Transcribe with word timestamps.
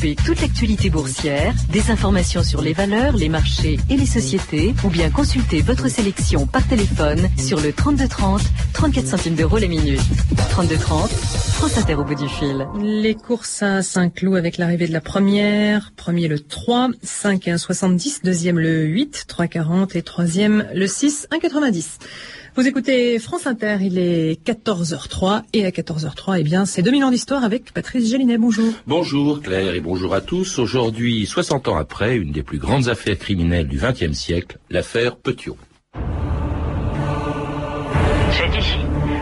Toute 0.00 0.40
l'actualité 0.40 0.88
boursière, 0.88 1.52
des 1.70 1.90
informations 1.90 2.42
sur 2.42 2.62
les 2.62 2.72
valeurs, 2.72 3.14
les 3.18 3.28
marchés 3.28 3.78
et 3.90 3.98
les 3.98 4.06
sociétés, 4.06 4.74
ou 4.82 4.88
bien 4.88 5.10
consultez 5.10 5.60
votre 5.60 5.88
sélection 5.88 6.46
par 6.46 6.66
téléphone 6.66 7.28
sur 7.36 7.60
le 7.60 7.70
3230, 7.70 8.40
34 8.72 9.06
centimes 9.06 9.34
d'euros 9.34 9.58
la 9.58 9.66
minute. 9.66 10.00
3230, 10.52 11.10
France 11.10 11.76
Inter 11.76 11.96
au 11.96 12.04
bout 12.04 12.14
du 12.14 12.30
fil. 12.30 12.66
Les 12.82 13.14
courses 13.14 13.62
à 13.62 13.82
Saint-Cloud 13.82 14.38
avec 14.38 14.56
l'arrivée 14.56 14.88
de 14.88 14.92
la 14.94 15.02
première. 15.02 15.92
Premier 15.96 16.28
le 16.28 16.40
3, 16.40 16.88
5 17.02 17.48
et 17.48 17.52
1,70. 17.52 18.24
Deuxième 18.24 18.58
le 18.58 18.84
8, 18.84 19.26
3,40 19.28 19.98
et 19.98 20.02
troisième 20.02 20.66
le 20.72 20.86
6, 20.86 21.28
1,90. 21.30 21.98
Vous 22.56 22.66
écoutez 22.66 23.18
France 23.20 23.46
Inter, 23.46 23.76
il 23.80 23.96
est 23.96 24.44
14h03 24.44 25.42
et 25.52 25.64
à 25.64 25.70
14h03, 25.70 26.36
eh 26.40 26.42
bien, 26.42 26.66
c'est 26.66 26.82
2000 26.82 27.04
ans 27.04 27.10
d'histoire 27.10 27.44
avec 27.44 27.72
Patrice 27.72 28.10
Gélinet. 28.10 28.38
Bonjour. 28.38 28.72
Bonjour 28.88 29.40
Claire 29.40 29.74
et 29.74 29.80
bonjour 29.80 30.14
à 30.14 30.20
tous. 30.20 30.58
Aujourd'hui, 30.58 31.26
60 31.26 31.68
ans 31.68 31.76
après, 31.76 32.16
une 32.16 32.32
des 32.32 32.42
plus 32.42 32.58
grandes 32.58 32.88
affaires 32.88 33.18
criminelles 33.18 33.68
du 33.68 33.78
XXe 33.78 34.18
siècle, 34.18 34.58
l'affaire 34.68 35.16
Petiot. 35.16 35.56
C'est 38.32 38.58
ici, 38.58 38.78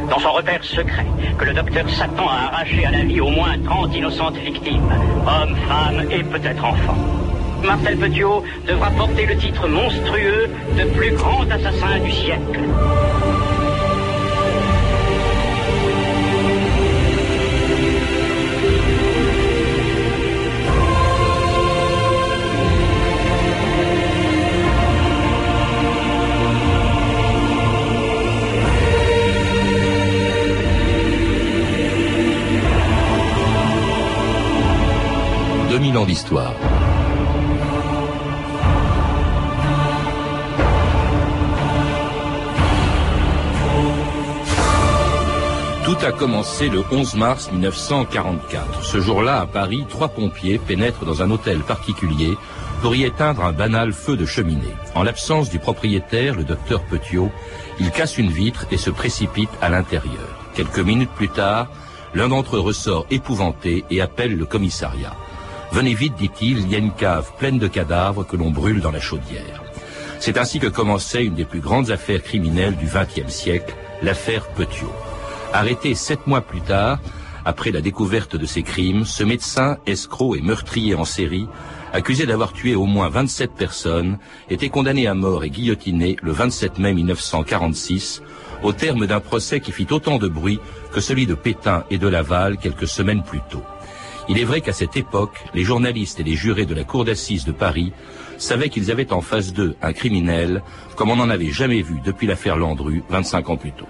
dans 0.09 0.21
son 0.21 0.33
repère 0.33 0.65
secret, 0.65 1.07
que 1.39 1.45
le 1.45 1.53
docteur 1.53 1.89
Satan 1.91 2.29
a 2.29 2.49
arraché 2.51 2.85
à 2.87 2.91
la 2.91 3.05
vie 3.05 3.21
au 3.21 3.29
moins 3.29 3.59
30 3.63 3.95
innocentes 3.95 4.37
victimes, 4.39 4.89
hommes, 5.27 5.57
femmes 5.69 6.11
et 6.11 6.23
peut-être 6.25 6.65
enfants. 6.65 6.97
Marcel 7.65 7.97
Petiot 7.97 8.43
devra 8.67 8.91
porter 8.91 9.27
le 9.27 9.37
titre 9.37 9.69
monstrueux 9.69 10.49
de 10.77 10.85
plus 10.97 11.13
grand 11.13 11.43
assassin 11.51 11.99
du 12.01 12.13
siècle. 12.13 12.61
ans 35.97 36.05
d'histoire. 36.05 36.55
Tout 45.99 46.07
a 46.07 46.13
commencé 46.13 46.69
le 46.69 46.85
11 46.93 47.15
mars 47.17 47.51
1944. 47.51 48.85
Ce 48.85 49.01
jour-là, 49.01 49.41
à 49.41 49.47
Paris, 49.47 49.85
trois 49.89 50.09
pompiers 50.09 50.59
pénètrent 50.59 51.05
dans 51.05 51.23
un 51.23 51.31
hôtel 51.31 51.61
particulier 51.61 52.37
pour 52.83 52.95
y 52.95 53.05
éteindre 53.05 53.45
un 53.45 53.53
banal 53.53 53.93
feu 53.93 54.17
de 54.17 54.25
cheminée. 54.25 54.75
En 54.95 55.03
l'absence 55.03 55.51
du 55.51 55.59
propriétaire, 55.59 56.37
le 56.37 56.45
docteur 56.45 56.83
Petiot, 56.85 57.33
ils 57.81 57.91
cassent 57.91 58.19
une 58.19 58.31
vitre 58.31 58.67
et 58.71 58.77
se 58.77 58.91
précipitent 58.91 59.51
à 59.61 59.71
l'intérieur. 59.71 60.29
Quelques 60.55 60.79
minutes 60.79 61.11
plus 61.11 61.31
tard, 61.31 61.69
l'un 62.15 62.29
d'entre 62.29 62.57
eux 62.57 62.61
ressort 62.61 63.07
épouvanté 63.11 63.85
et 63.91 64.01
appelle 64.01 64.37
le 64.37 64.47
commissariat. 64.47 65.17
Venez 65.73 65.95
vite, 65.95 66.15
dit-il, 66.15 66.59
il 66.59 66.71
y 66.71 66.77
a 66.77 66.79
une 66.79 66.93
cave 66.93 67.33
pleine 67.39 67.59
de 67.59 67.67
cadavres 67.67 68.25
que 68.25 68.37
l'on 68.37 68.51
brûle 68.51 68.81
dans 68.81 68.93
la 68.93 69.01
chaudière. 69.01 69.63
C'est 70.21 70.39
ainsi 70.39 70.61
que 70.61 70.69
commençait 70.69 71.25
une 71.25 71.35
des 71.35 71.45
plus 71.45 71.61
grandes 71.61 71.91
affaires 71.91 72.23
criminelles 72.23 72.77
du 72.77 72.87
XXe 72.87 73.33
siècle, 73.33 73.75
l'affaire 74.03 74.47
Petiot. 74.51 74.93
Arrêté 75.53 75.95
sept 75.95 76.27
mois 76.27 76.43
plus 76.43 76.61
tard, 76.61 76.99
après 77.45 77.71
la 77.71 77.81
découverte 77.81 78.37
de 78.37 78.45
ses 78.45 78.63
crimes, 78.63 79.07
ce 79.07 79.25
médecin, 79.25 79.79
escroc 79.87 80.37
et 80.37 80.43
meurtrier 80.43 80.95
en 80.95 81.07
série, 81.07 81.49
accusé 81.95 82.27
d'avoir 82.27 82.53
tué 82.53 82.75
au 82.75 82.85
moins 82.85 83.09
27 83.09 83.53
personnes, 83.53 84.19
était 84.51 84.69
condamné 84.69 85.07
à 85.07 85.15
mort 85.15 85.45
et 85.45 85.51
guillotiné 85.51 86.17
le 86.23 86.33
27 86.33 86.79
mai 86.79 86.93
1946, 86.93 88.23
au 88.63 88.73
terme 88.75 89.07
d'un 89.07 89.21
procès 89.21 89.61
qui 89.61 89.73
fit 89.73 89.87
autant 89.91 90.19
de 90.19 90.29
bruit 90.29 90.61
que 90.93 91.01
celui 91.01 91.27
de 91.27 91.35
Pétain 91.35 91.85
et 91.91 91.97
de 91.97 92.09
Laval 92.09 92.59
quelques 92.59 92.87
semaines 92.87 93.23
plus 93.23 93.41
tôt. 93.51 93.63
Il 94.29 94.39
est 94.39 94.45
vrai 94.45 94.61
qu'à 94.61 94.75
cette 94.75 94.99
époque, 94.99 95.43
les 95.55 95.65
journalistes 95.65 96.21
et 96.21 96.25
les 96.25 96.37
jurés 96.37 96.67
de 96.67 96.75
la 96.75 96.85
Cour 96.85 97.07
d'assises 97.07 97.47
de 97.47 97.53
Paris 97.53 97.95
savaient 98.37 98.69
qu'ils 98.69 98.91
avaient 98.91 99.15
en 99.15 99.23
face 99.23 99.55
d'eux 99.55 99.77
un 99.81 99.95
criminel 99.95 100.63
comme 100.97 101.11
on 101.11 101.17
n'en 101.17 101.31
avait 101.31 101.51
jamais 101.51 101.81
vu 101.81 102.01
depuis 102.05 102.27
l'affaire 102.27 102.59
Landru 102.59 103.03
25 103.09 103.49
ans 103.49 103.57
plus 103.57 103.73
tôt. 103.73 103.89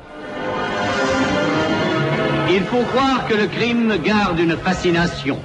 Il 2.61 2.65
faut 2.65 2.83
croire 2.93 3.25
que 3.29 3.35
le 3.35 3.47
crime 3.47 3.95
garde 4.03 4.41
une 4.41 4.57
fascination. 4.57 5.39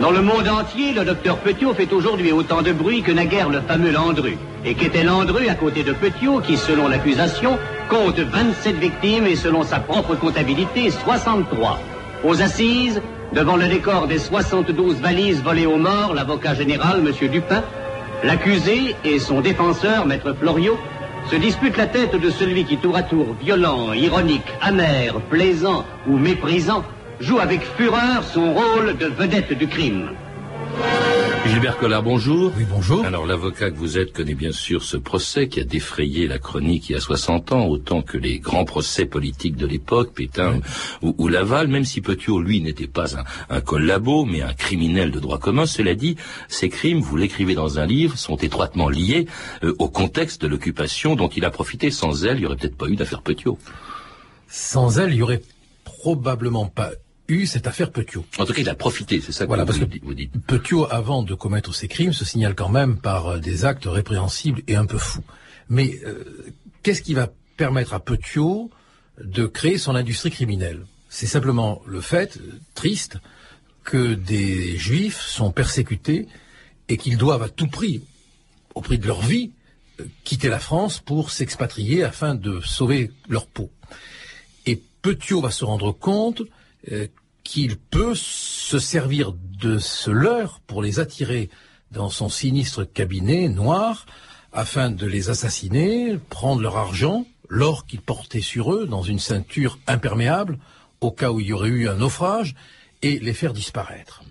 Dans 0.00 0.12
le 0.12 0.22
monde 0.22 0.46
entier, 0.46 0.92
le 0.92 1.04
docteur 1.04 1.38
Petiot 1.38 1.74
fait 1.74 1.92
aujourd'hui 1.92 2.30
autant 2.30 2.62
de 2.62 2.70
bruit 2.70 3.02
que 3.02 3.10
naguère 3.10 3.48
le 3.48 3.60
fameux 3.62 3.90
Landru. 3.90 4.38
Et 4.64 4.74
qu'était 4.74 5.02
Landru 5.02 5.48
à 5.48 5.56
côté 5.56 5.82
de 5.82 5.92
Petiot, 5.92 6.38
qui, 6.38 6.56
selon 6.56 6.86
l'accusation, 6.86 7.58
compte 7.88 8.20
27 8.20 8.76
victimes 8.76 9.26
et 9.26 9.34
selon 9.34 9.64
sa 9.64 9.80
propre 9.80 10.14
comptabilité, 10.14 10.88
63. 10.90 11.80
Aux 12.22 12.40
assises, 12.40 13.02
devant 13.32 13.56
le 13.56 13.66
décor 13.66 14.06
des 14.06 14.20
72 14.20 15.00
valises 15.00 15.42
volées 15.42 15.66
aux 15.66 15.78
morts, 15.78 16.14
l'avocat 16.14 16.54
général, 16.54 17.00
M. 17.04 17.28
Dupin, 17.28 17.64
l'accusé 18.22 18.94
et 19.04 19.18
son 19.18 19.40
défenseur, 19.40 20.06
Maître 20.06 20.32
Floriot, 20.32 20.78
se 21.30 21.36
dispute 21.36 21.76
la 21.76 21.86
tête 21.86 22.14
de 22.14 22.30
celui 22.30 22.64
qui, 22.64 22.76
tour 22.76 22.96
à 22.96 23.02
tour, 23.02 23.34
violent, 23.40 23.92
ironique, 23.92 24.52
amer, 24.60 25.20
plaisant 25.30 25.84
ou 26.06 26.18
méprisant, 26.18 26.84
joue 27.20 27.38
avec 27.38 27.62
fureur 27.76 28.24
son 28.24 28.52
rôle 28.52 28.96
de 28.96 29.06
vedette 29.06 29.52
du 29.52 29.68
crime. 29.68 30.10
Gilbert 31.44 31.76
Collard, 31.78 32.04
bonjour. 32.04 32.52
Oui, 32.56 32.64
bonjour. 32.70 33.04
Alors, 33.04 33.26
l'avocat 33.26 33.70
que 33.70 33.76
vous 33.76 33.98
êtes 33.98 34.12
connaît 34.12 34.34
bien 34.34 34.52
sûr 34.52 34.84
ce 34.84 34.96
procès 34.96 35.48
qui 35.48 35.60
a 35.60 35.64
défrayé 35.64 36.28
la 36.28 36.38
chronique 36.38 36.88
il 36.88 36.92
y 36.92 36.94
a 36.94 37.00
60 37.00 37.52
ans, 37.52 37.66
autant 37.66 38.00
que 38.00 38.16
les 38.16 38.38
grands 38.38 38.64
procès 38.64 39.06
politiques 39.06 39.56
de 39.56 39.66
l'époque, 39.66 40.12
Pétain 40.14 40.60
ou, 41.02 41.28
Laval, 41.28 41.66
même 41.66 41.84
si 41.84 42.00
Petiot, 42.00 42.40
lui, 42.40 42.60
n'était 42.60 42.86
pas 42.86 43.16
un, 43.18 43.24
un, 43.50 43.60
collabo, 43.60 44.24
mais 44.24 44.40
un 44.40 44.54
criminel 44.54 45.10
de 45.10 45.18
droit 45.18 45.38
commun. 45.38 45.66
Cela 45.66 45.94
dit, 45.94 46.16
ces 46.48 46.68
crimes, 46.68 47.00
vous 47.00 47.16
l'écrivez 47.16 47.54
dans 47.54 47.80
un 47.80 47.86
livre, 47.86 48.16
sont 48.16 48.36
étroitement 48.36 48.88
liés 48.88 49.26
euh, 49.64 49.74
au 49.78 49.88
contexte 49.88 50.42
de 50.42 50.46
l'occupation 50.46 51.16
dont 51.16 51.28
il 51.28 51.44
a 51.44 51.50
profité. 51.50 51.90
Sans 51.90 52.24
elle, 52.24 52.36
il 52.36 52.40
n'y 52.40 52.46
aurait 52.46 52.56
peut-être 52.56 52.76
pas 52.76 52.86
eu 52.86 52.94
d'affaire 52.94 53.22
Petiot. 53.22 53.58
Sans 54.48 54.98
elle, 54.98 55.12
il 55.12 55.16
y 55.16 55.22
aurait 55.22 55.42
probablement 55.84 56.66
pas 56.66 56.90
eu 57.34 57.46
cette 57.46 57.66
affaire 57.66 57.90
Petiot. 57.90 58.24
En 58.38 58.44
tout 58.44 58.52
cas, 58.52 58.60
il 58.60 58.68
a 58.68 58.74
profité, 58.74 59.20
c'est 59.20 59.32
ça 59.32 59.44
que 59.44 59.48
voilà, 59.48 59.64
vous, 59.64 59.66
parce 59.68 59.78
que 59.78 59.98
vous 60.02 60.14
dites. 60.14 60.32
Petiot, 60.46 60.86
avant 60.90 61.22
de 61.22 61.34
commettre 61.34 61.74
ses 61.74 61.88
crimes, 61.88 62.12
se 62.12 62.24
signale 62.24 62.54
quand 62.54 62.68
même 62.68 62.96
par 62.96 63.26
euh, 63.26 63.38
des 63.38 63.64
actes 63.64 63.86
répréhensibles 63.86 64.62
et 64.68 64.76
un 64.76 64.86
peu 64.86 64.98
fous. 64.98 65.24
Mais 65.68 65.98
euh, 66.04 66.24
qu'est-ce 66.82 67.02
qui 67.02 67.14
va 67.14 67.28
permettre 67.56 67.94
à 67.94 68.00
Petiot 68.00 68.70
de 69.22 69.46
créer 69.46 69.78
son 69.78 69.94
industrie 69.94 70.30
criminelle? 70.30 70.86
C'est 71.08 71.26
simplement 71.26 71.82
le 71.86 72.00
fait, 72.00 72.38
euh, 72.38 72.60
triste, 72.74 73.18
que 73.84 74.14
des 74.14 74.76
juifs 74.76 75.20
sont 75.20 75.50
persécutés 75.50 76.28
et 76.88 76.96
qu'ils 76.96 77.18
doivent 77.18 77.42
à 77.42 77.48
tout 77.48 77.66
prix, 77.66 78.02
au 78.74 78.80
prix 78.80 78.98
de 78.98 79.06
leur 79.06 79.20
vie, 79.20 79.50
quitter 80.24 80.48
la 80.48 80.58
France 80.58 81.00
pour 81.00 81.30
s'expatrier 81.30 82.04
afin 82.04 82.34
de 82.34 82.60
sauver 82.60 83.10
leur 83.28 83.46
peau. 83.46 83.70
Et 84.66 84.80
Petiot 85.02 85.40
va 85.40 85.50
se 85.50 85.64
rendre 85.64 85.92
compte 85.92 86.42
euh, 86.90 87.06
qu'il 87.44 87.76
peut 87.76 88.14
se 88.14 88.78
servir 88.78 89.32
de 89.32 89.78
ce 89.78 90.10
leurre 90.10 90.60
pour 90.66 90.82
les 90.82 91.00
attirer 91.00 91.50
dans 91.90 92.08
son 92.08 92.28
sinistre 92.28 92.84
cabinet 92.84 93.48
noir 93.48 94.06
afin 94.52 94.90
de 94.90 95.06
les 95.06 95.30
assassiner, 95.30 96.18
prendre 96.28 96.62
leur 96.62 96.76
argent, 96.76 97.26
l'or 97.48 97.86
qu'ils 97.86 98.00
portaient 98.00 98.40
sur 98.40 98.74
eux 98.74 98.86
dans 98.86 99.02
une 99.02 99.18
ceinture 99.18 99.78
imperméable 99.86 100.58
au 101.00 101.10
cas 101.10 101.30
où 101.30 101.40
il 101.40 101.46
y 101.46 101.52
aurait 101.52 101.68
eu 101.68 101.88
un 101.88 101.96
naufrage 101.96 102.54
et 103.02 103.18
les 103.18 103.34
faire 103.34 103.52
disparaître. 103.52 104.21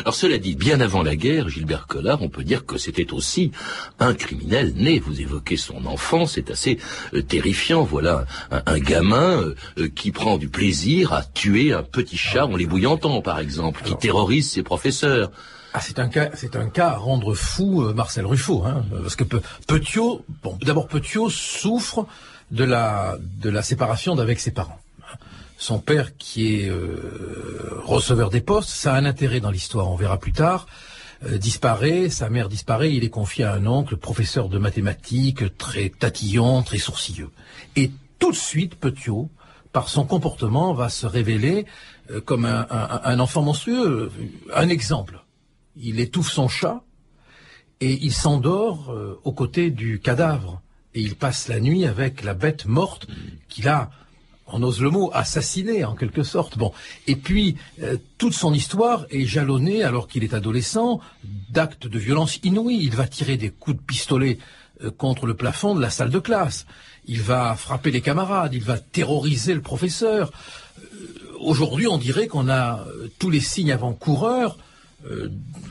Alors 0.00 0.14
cela 0.14 0.38
dit, 0.38 0.54
bien 0.54 0.80
avant 0.80 1.02
la 1.02 1.16
guerre, 1.16 1.48
Gilbert 1.48 1.86
Collard, 1.86 2.22
on 2.22 2.28
peut 2.28 2.44
dire 2.44 2.66
que 2.66 2.78
c'était 2.78 3.12
aussi 3.12 3.52
un 3.98 4.14
criminel 4.14 4.72
né. 4.74 4.98
Vous 4.98 5.20
évoquez 5.20 5.56
son 5.56 5.86
enfance, 5.86 6.32
c'est 6.34 6.50
assez 6.50 6.78
euh, 7.12 7.22
terrifiant. 7.22 7.84
Voilà 7.84 8.26
un, 8.50 8.62
un 8.66 8.78
gamin 8.78 9.40
euh, 9.40 9.54
euh, 9.78 9.88
qui 9.88 10.10
prend 10.10 10.38
du 10.38 10.48
plaisir 10.48 11.12
à 11.12 11.22
tuer 11.22 11.72
un 11.72 11.82
petit 11.82 12.16
chat 12.16 12.46
en 12.46 12.56
l'ébouillantant, 12.56 13.20
par 13.22 13.38
exemple, 13.38 13.82
qui 13.84 13.94
terrorise 13.96 14.50
ses 14.50 14.62
professeurs. 14.62 15.30
Ah, 15.74 15.80
c'est 15.80 15.98
un 15.98 16.08
cas, 16.08 16.30
c'est 16.34 16.56
un 16.56 16.68
cas 16.68 16.90
à 16.90 16.96
rendre 16.96 17.34
fou 17.34 17.82
Marcel 17.94 18.26
Ruffo, 18.26 18.64
hein, 18.64 18.84
parce 19.02 19.16
que 19.16 19.24
Petiot, 19.66 20.24
bon, 20.42 20.56
d'abord 20.62 20.86
Petiot 20.86 21.28
souffre 21.30 22.06
de 22.52 22.64
la 22.64 23.18
de 23.20 23.50
la 23.50 23.62
séparation 23.62 24.14
d'avec 24.14 24.38
ses 24.38 24.52
parents 24.52 24.78
son 25.64 25.78
père 25.78 26.18
qui 26.18 26.56
est 26.56 26.68
euh, 26.68 27.80
receveur 27.84 28.28
des 28.28 28.42
postes, 28.42 28.68
ça 28.68 28.92
a 28.92 28.98
un 28.98 29.06
intérêt 29.06 29.40
dans 29.40 29.50
l'histoire, 29.50 29.90
on 29.90 29.96
verra 29.96 30.18
plus 30.18 30.32
tard, 30.32 30.66
euh, 31.24 31.38
disparaît, 31.38 32.10
sa 32.10 32.28
mère 32.28 32.50
disparaît, 32.50 32.92
il 32.92 33.02
est 33.02 33.08
confié 33.08 33.44
à 33.44 33.54
un 33.54 33.66
oncle, 33.66 33.96
professeur 33.96 34.50
de 34.50 34.58
mathématiques, 34.58 35.56
très 35.56 35.88
tatillon, 35.88 36.62
très 36.62 36.76
sourcilleux. 36.76 37.30
Et 37.76 37.90
tout 38.18 38.30
de 38.30 38.36
suite, 38.36 38.74
Petiot, 38.74 39.30
par 39.72 39.88
son 39.88 40.04
comportement, 40.04 40.74
va 40.74 40.90
se 40.90 41.06
révéler 41.06 41.64
euh, 42.10 42.20
comme 42.20 42.44
un, 42.44 43.18
enfant 43.18 43.40
monstrueux, 43.40 44.12
un 44.54 44.68
exemple. 44.68 45.24
il 45.76 45.98
étouffe 45.98 46.30
son 46.30 46.46
chat 46.46 46.82
et 47.80 47.92
il 48.02 48.12
s'endort 48.12 48.94
aux 49.24 49.32
côtés 49.32 49.70
du 49.70 49.98
cadavre. 49.98 50.60
Et 50.94 51.00
il 51.00 51.16
passe 51.16 51.48
la 51.48 51.58
nuit 51.58 51.86
avec 51.86 52.22
la 52.22 52.34
bête 52.34 52.66
morte 52.66 53.08
qu'il 53.48 53.66
a, 53.66 53.90
on 54.46 54.62
ose 54.62 54.80
le 54.80 54.90
mot, 54.90 55.10
assassinée 55.12 55.84
en 55.84 55.94
quelque 55.94 56.22
sorte. 56.22 56.58
Bon. 56.58 56.72
Et 57.06 57.16
puis, 57.16 57.56
euh, 57.82 57.96
toute 58.18 58.34
son 58.34 58.52
histoire 58.52 59.06
est 59.10 59.24
jalonnée, 59.24 59.82
alors 59.82 60.06
qu'il 60.06 60.24
est 60.24 60.34
adolescent, 60.34 61.00
d'actes 61.50 61.86
de 61.86 61.98
violence 61.98 62.38
inouïs. 62.42 62.82
Il 62.82 62.94
va 62.94 63.06
tirer 63.06 63.36
des 63.36 63.50
coups 63.50 63.76
de 63.76 63.82
pistolet 63.82 64.38
euh, 64.82 64.90
contre 64.90 65.26
le 65.26 65.34
plafond 65.34 65.74
de 65.74 65.80
la 65.80 65.90
salle 65.90 66.10
de 66.10 66.18
classe. 66.18 66.66
Il 67.06 67.22
va 67.22 67.54
frapper 67.54 67.90
les 67.90 68.00
camarades, 68.00 68.54
il 68.54 68.62
va 68.62 68.78
terroriser 68.78 69.54
le 69.54 69.62
professeur. 69.62 70.30
Aujourd'hui, 71.40 71.86
on 71.86 71.98
dirait 71.98 72.26
qu'on 72.26 72.48
a 72.48 72.84
tous 73.18 73.28
les 73.28 73.40
signes 73.40 73.72
avant-coureurs 73.72 74.56
euh, 75.10 75.28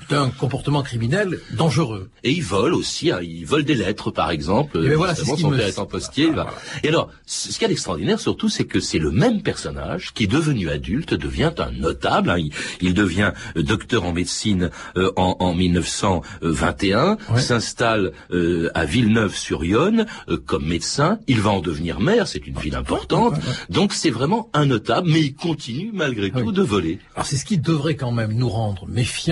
d'un 0.10 0.30
comportement 0.30 0.84
criminel 0.84 1.40
dangereux. 1.54 2.10
Et 2.24 2.32
il 2.32 2.44
vole 2.44 2.74
aussi, 2.74 3.12
hein, 3.12 3.20
il 3.22 3.46
vole 3.46 3.64
des 3.64 3.76
lettres 3.76 4.12
par 4.12 4.32
exemple, 4.32 4.86
et 4.86 4.96
voilà, 4.96 5.16
son 5.16 5.50
me... 5.50 5.58
père 5.58 5.68
étant 5.68 5.86
postier. 5.86 6.28
Voilà. 6.28 6.52
Et 6.84 6.90
alors, 6.90 7.10
ce 7.26 7.58
qui 7.58 7.66
est 7.66 7.72
extraordinaire 7.72 8.20
surtout, 8.20 8.50
c'est 8.50 8.66
que 8.66 8.80
c'est 8.80 9.00
le 9.00 9.12
même 9.12 9.42
personnage 9.42 10.14
qui, 10.14 10.28
devenu 10.28 10.70
adulte, 10.70 11.14
devient 11.14 11.52
un 11.58 11.72
notable. 11.72 12.30
Hein. 12.30 12.38
Il, 12.38 12.52
il, 12.82 12.94
devient 12.94 13.32
euh, 13.58 13.64
docteur 13.64 14.04
en 14.04 14.14
médecine 14.14 14.70
euh, 14.98 15.12
en, 15.16 15.38
en, 15.40 15.54
1921, 15.54 17.18
ouais. 17.30 17.42
s'installe 17.42 18.12
euh, 18.32 18.70
à 18.74 18.86
Villeneuve-sur-Yonne 18.86 20.06
comme 20.46 20.68
médecin. 20.68 21.20
Il 21.28 21.42
va 21.42 21.52
en 21.52 21.62
devenir 21.62 22.00
maire, 22.00 22.28
c'est 22.28 22.46
une 22.46 22.58
ville 22.58 22.76
importante. 22.76 23.36
Donc 23.70 23.94
c'est 23.94 24.10
vraiment 24.10 24.50
un 24.54 24.66
notable, 24.66 25.10
mais 25.10 25.22
il 25.22 25.36
continue 25.36 25.92
malgré 25.94 26.32
tout 26.32 26.52
de 26.52 26.62
voler. 26.62 27.00
Alors 27.16 27.26
c'est 27.26 27.38
ce 27.38 27.46
qui 27.46 27.58
devrait 27.58 27.96
quand 27.96 28.12
même 28.12 28.34
nous 28.34 28.50
rendre 28.50 28.88
méfiants 28.88 29.23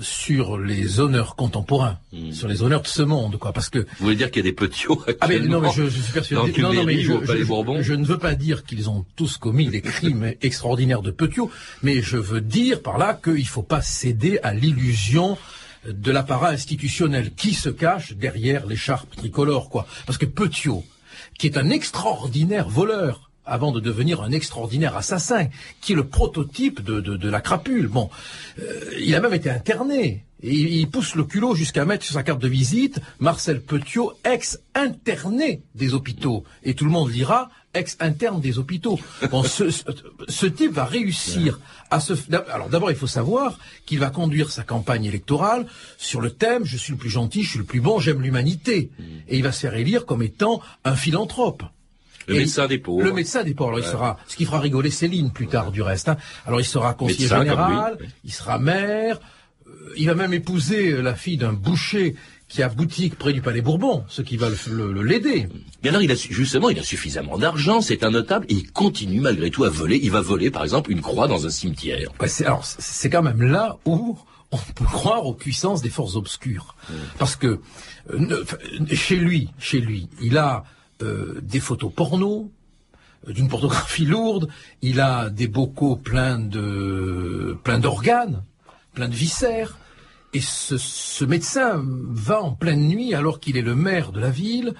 sur 0.00 0.58
les 0.58 1.00
honneurs 1.00 1.36
contemporains, 1.36 1.98
mmh. 2.12 2.32
sur 2.32 2.48
les 2.48 2.62
honneurs 2.62 2.82
de 2.82 2.88
ce 2.88 3.02
monde, 3.02 3.38
quoi, 3.38 3.52
parce 3.52 3.68
que. 3.70 3.78
Vous 3.78 4.04
voulez 4.04 4.16
dire 4.16 4.30
qu'il 4.30 4.44
y 4.44 4.48
a 4.48 4.50
des 4.50 4.54
petits 4.54 4.84
Ah 5.20 5.28
mais 5.28 5.38
non, 5.40 5.60
mais 5.60 5.70
je, 5.74 5.84
je 5.84 6.00
suis 6.00 6.12
persuadé. 6.12 6.60
Non, 6.60 6.72
non, 6.72 6.84
mais 6.84 7.00
je, 7.00 7.12
je, 7.24 7.82
je, 7.82 7.94
ne 7.94 8.04
veux 8.04 8.18
pas 8.18 8.34
dire 8.34 8.64
qu'ils 8.64 8.88
ont 8.90 9.04
tous 9.16 9.36
commis 9.36 9.68
des 9.68 9.80
crimes 9.80 10.32
extraordinaires 10.42 11.02
de 11.02 11.10
Petiot, 11.10 11.50
mais 11.82 12.02
je 12.02 12.16
veux 12.16 12.40
dire 12.40 12.82
par 12.82 12.98
là 12.98 13.14
qu'il 13.14 13.34
ne 13.34 13.44
faut 13.44 13.62
pas 13.62 13.82
céder 13.82 14.38
à 14.42 14.54
l'illusion 14.54 15.36
de 15.86 16.12
l'apparat 16.12 16.50
institutionnel 16.50 17.32
qui 17.34 17.54
se 17.54 17.68
cache 17.68 18.12
derrière 18.12 18.66
l'écharpe 18.66 19.16
tricolore, 19.16 19.68
quoi. 19.68 19.86
Parce 20.06 20.18
que 20.18 20.26
Petiot, 20.26 20.84
qui 21.38 21.46
est 21.46 21.56
un 21.56 21.70
extraordinaire 21.70 22.68
voleur, 22.68 23.30
avant 23.44 23.72
de 23.72 23.80
devenir 23.80 24.22
un 24.22 24.30
extraordinaire 24.30 24.96
assassin, 24.96 25.48
qui 25.80 25.92
est 25.92 25.96
le 25.96 26.06
prototype 26.06 26.82
de, 26.82 27.00
de, 27.00 27.16
de 27.16 27.28
la 27.28 27.40
crapule. 27.40 27.88
Bon, 27.88 28.10
euh, 28.60 28.80
il 29.00 29.14
a 29.14 29.20
même 29.20 29.34
été 29.34 29.50
interné. 29.50 30.24
Il 30.44 30.88
pousse 30.90 31.14
le 31.14 31.22
culot 31.22 31.54
jusqu'à 31.54 31.84
mettre 31.84 32.04
sur 32.04 32.14
sa 32.14 32.24
carte 32.24 32.40
de 32.40 32.48
visite 32.48 32.98
Marcel 33.20 33.62
Petiot, 33.62 34.14
ex-interné 34.24 35.62
des 35.76 35.94
hôpitaux. 35.94 36.42
Et 36.64 36.74
tout 36.74 36.84
le 36.84 36.90
monde 36.90 37.12
lira 37.12 37.48
ex-interne 37.74 38.40
des 38.40 38.58
hôpitaux. 38.58 38.98
Bon, 39.30 39.44
ce, 39.44 39.70
ce, 39.70 39.84
ce, 40.28 40.46
type 40.46 40.72
va 40.72 40.84
réussir 40.84 41.60
à 41.90 42.00
se... 42.00 42.14
Alors 42.50 42.68
d'abord, 42.68 42.90
il 42.90 42.96
faut 42.96 43.06
savoir 43.06 43.56
qu'il 43.86 44.00
va 44.00 44.10
conduire 44.10 44.50
sa 44.50 44.64
campagne 44.64 45.04
électorale 45.04 45.66
sur 45.96 46.20
le 46.20 46.30
thème 46.30 46.64
«Je 46.64 46.76
suis 46.76 46.92
le 46.92 46.98
plus 46.98 47.10
gentil, 47.10 47.44
je 47.44 47.50
suis 47.50 47.58
le 47.58 47.64
plus 47.64 47.80
bon, 47.80 48.00
j'aime 48.00 48.20
l'humanité». 48.20 48.90
Et 49.28 49.36
il 49.36 49.44
va 49.44 49.52
se 49.52 49.60
faire 49.60 49.76
élire 49.76 50.06
comme 50.06 50.24
étant 50.24 50.60
un 50.84 50.96
philanthrope. 50.96 51.62
Le 52.26 52.34
Et 52.34 52.38
médecin 52.38 52.66
des 52.66 52.78
pauvres. 52.78 53.02
Le 53.02 53.12
médecin 53.12 53.42
des 53.42 53.54
pauvres. 53.54 53.70
Alors, 53.70 53.80
il 53.80 53.90
sera, 53.90 54.18
ce 54.26 54.36
qui 54.36 54.44
fera 54.44 54.60
rigoler 54.60 54.90
Céline 54.90 55.30
plus 55.30 55.46
tard 55.46 55.72
du 55.72 55.82
reste. 55.82 56.08
Hein. 56.08 56.16
Alors 56.46 56.60
il 56.60 56.64
sera 56.64 56.94
conseiller 56.94 57.24
Médecin, 57.24 57.42
général, 57.42 57.98
il 58.24 58.32
sera 58.32 58.58
maire, 58.58 59.20
euh, 59.66 59.94
il 59.96 60.06
va 60.06 60.14
même 60.14 60.32
épouser 60.32 61.02
la 61.02 61.14
fille 61.14 61.36
d'un 61.36 61.52
boucher 61.52 62.16
qui 62.52 62.62
a 62.62 62.68
boutique 62.68 63.16
près 63.16 63.32
du 63.32 63.40
Palais 63.40 63.62
Bourbon, 63.62 64.04
ce 64.08 64.20
qui 64.20 64.36
va 64.36 64.48
l'aider. 65.02 65.48
Mais 65.82 65.88
alors, 65.88 66.02
il 66.02 66.10
a, 66.12 66.14
justement, 66.14 66.68
il 66.68 66.78
a 66.78 66.82
suffisamment 66.82 67.38
d'argent, 67.38 67.80
c'est 67.80 68.04
un 68.04 68.10
notable, 68.10 68.44
et 68.50 68.52
il 68.52 68.70
continue 68.72 69.20
malgré 69.20 69.50
tout 69.50 69.64
à 69.64 69.70
voler. 69.70 69.98
Il 70.02 70.10
va 70.10 70.20
voler, 70.20 70.50
par 70.50 70.62
exemple, 70.62 70.92
une 70.92 71.00
croix 71.00 71.28
dans 71.28 71.46
un 71.46 71.50
cimetière. 71.50 72.10
Ouais, 72.20 72.28
alors, 72.44 72.62
c'est 72.66 73.08
quand 73.08 73.22
même 73.22 73.40
là 73.40 73.78
où 73.86 74.18
on 74.50 74.58
peut 74.58 74.84
croire 74.84 75.24
aux 75.24 75.32
puissances 75.32 75.80
des 75.80 75.88
forces 75.88 76.14
obscures. 76.14 76.76
Mmh. 76.90 76.94
Parce 77.18 77.36
que 77.36 77.60
euh, 78.10 78.44
chez 78.92 79.16
lui, 79.16 79.48
chez 79.58 79.80
lui, 79.80 80.10
il 80.20 80.36
a 80.36 80.64
euh, 81.02 81.40
des 81.42 81.60
photos 81.60 81.92
porno, 81.92 82.50
euh, 83.28 83.32
d'une 83.32 83.48
pornographie 83.48 84.04
lourde, 84.04 84.48
il 84.82 85.00
a 85.00 85.30
des 85.30 85.48
bocaux 85.48 85.96
pleins 85.96 86.38
d'organes, 86.38 88.42
pleins 88.94 89.08
de 89.08 89.14
viscères, 89.14 89.78
et 90.34 90.40
ce, 90.40 91.24
médecin 91.24 91.82
va 91.84 92.42
en 92.42 92.52
pleine 92.52 92.88
nuit, 92.88 93.14
alors 93.14 93.38
qu'il 93.38 93.56
est 93.56 93.62
le 93.62 93.74
maire 93.74 94.12
de 94.12 94.20
la 94.20 94.30
ville, 94.30 94.74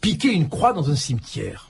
piquer 0.00 0.32
une 0.32 0.48
croix 0.48 0.72
dans 0.72 0.90
un 0.90 0.96
cimetière. 0.96 1.68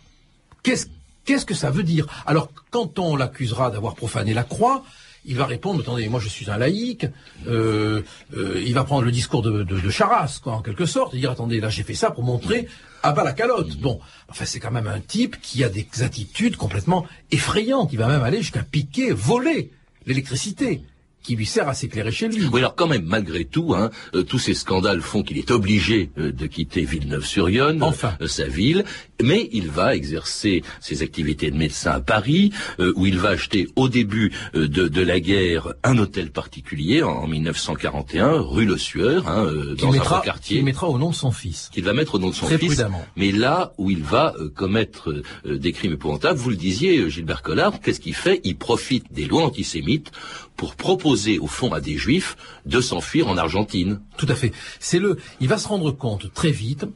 Qu'est-ce 0.62 1.46
que 1.46 1.54
ça 1.54 1.70
veut 1.70 1.82
dire? 1.82 2.06
Alors, 2.26 2.50
quand 2.70 2.98
on 2.98 3.16
l'accusera 3.16 3.70
d'avoir 3.70 3.94
profané 3.94 4.34
la 4.34 4.44
croix, 4.44 4.84
il 5.24 5.36
va 5.36 5.46
répondre, 5.46 5.80
attendez, 5.80 6.08
moi 6.08 6.20
je 6.20 6.28
suis 6.28 6.50
un 6.50 6.56
laïc, 6.56 7.06
euh, 7.46 8.02
euh, 8.36 8.62
il 8.64 8.74
va 8.74 8.84
prendre 8.84 9.02
le 9.02 9.12
discours 9.12 9.42
de, 9.42 9.62
de, 9.62 9.80
de, 9.80 10.40
quoi, 10.42 10.54
en 10.54 10.62
quelque 10.62 10.86
sorte, 10.86 11.14
et 11.14 11.18
dire, 11.18 11.30
attendez, 11.30 11.60
là 11.60 11.68
j'ai 11.68 11.82
fait 11.82 11.94
ça 11.94 12.10
pour 12.10 12.24
montrer 12.24 12.68
à 13.02 13.12
bas 13.12 13.24
la 13.24 13.32
calotte. 13.32 13.76
Bon, 13.76 14.00
enfin 14.28 14.44
c'est 14.44 14.60
quand 14.60 14.70
même 14.70 14.86
un 14.86 15.00
type 15.00 15.40
qui 15.40 15.64
a 15.64 15.68
des 15.68 15.86
attitudes 16.00 16.56
complètement 16.56 17.06
effrayantes, 17.30 17.90
il 17.92 17.98
va 17.98 18.08
même 18.08 18.22
aller 18.22 18.38
jusqu'à 18.38 18.62
piquer, 18.62 19.12
voler 19.12 19.70
l'électricité 20.06 20.82
qui 21.22 21.36
lui 21.36 21.46
sert 21.46 21.68
à 21.68 21.74
s'éclairer 21.74 22.10
chez 22.12 22.28
lui. 22.28 22.46
Oui, 22.50 22.60
alors 22.60 22.74
quand 22.74 22.86
même, 22.86 23.04
malgré 23.04 23.44
tout, 23.44 23.74
hein, 23.74 23.90
euh, 24.14 24.22
tous 24.22 24.38
ces 24.38 24.54
scandales 24.54 25.02
font 25.02 25.22
qu'il 25.22 25.36
est 25.38 25.50
obligé 25.50 26.10
euh, 26.18 26.32
de 26.32 26.46
quitter 26.46 26.82
Villeneuve-sur-Yonne, 26.84 27.82
enfin. 27.82 28.16
euh, 28.22 28.26
sa 28.26 28.46
ville, 28.46 28.84
mais 29.22 29.50
il 29.52 29.68
va 29.68 29.94
exercer 29.94 30.62
ses 30.80 31.02
activités 31.02 31.50
de 31.50 31.56
médecin 31.58 31.90
à 31.90 32.00
Paris, 32.00 32.52
euh, 32.78 32.92
où 32.96 33.04
il 33.04 33.18
va 33.18 33.30
acheter 33.30 33.68
au 33.76 33.88
début 33.90 34.32
euh, 34.54 34.66
de, 34.66 34.88
de, 34.88 35.02
la 35.02 35.20
guerre 35.20 35.74
un 35.84 35.98
hôtel 35.98 36.30
particulier 36.30 37.02
en, 37.02 37.10
en 37.10 37.26
1941, 37.26 38.40
rue 38.40 38.64
Le 38.64 38.78
Sueur, 38.78 39.28
hein, 39.28 39.50
dans 39.78 39.92
mettra, 39.92 40.20
un 40.20 40.22
quartier. 40.22 40.56
Qu'il 40.56 40.64
mettra 40.64 40.88
au 40.88 40.96
nom 40.96 41.10
de 41.10 41.14
son 41.14 41.32
fils. 41.32 41.68
Qu'il 41.72 41.84
va 41.84 41.92
mettre 41.92 42.14
au 42.14 42.18
nom 42.18 42.30
de 42.30 42.34
son 42.34 42.46
Très 42.46 42.56
fils. 42.56 42.68
Prudemment. 42.68 43.04
Mais 43.16 43.30
là 43.30 43.74
où 43.76 43.90
il 43.90 44.02
va 44.02 44.34
commettre 44.54 45.22
des 45.44 45.72
crimes 45.72 45.92
épouvantables, 45.92 46.38
vous 46.38 46.50
le 46.50 46.56
disiez, 46.56 47.10
Gilbert 47.10 47.42
Collard, 47.42 47.80
qu'est-ce 47.80 48.00
qu'il 48.00 48.14
fait? 48.14 48.40
Il 48.44 48.56
profite 48.56 49.12
des 49.12 49.26
lois 49.26 49.44
antisémites 49.44 50.10
pour 50.56 50.76
proposer 50.76 51.09
au 51.38 51.46
fond 51.46 51.72
à 51.72 51.80
des 51.80 51.96
juifs 51.96 52.36
de 52.66 52.80
s'enfuir 52.80 53.28
en 53.28 53.36
Argentine. 53.36 54.00
Tout 54.16 54.26
à 54.28 54.34
fait. 54.34 54.52
C'est 54.78 54.98
le. 54.98 55.18
Il 55.40 55.48
va 55.48 55.58
se 55.58 55.68
rendre 55.68 55.90
compte 55.92 56.32
très 56.32 56.50
vite 56.50 56.86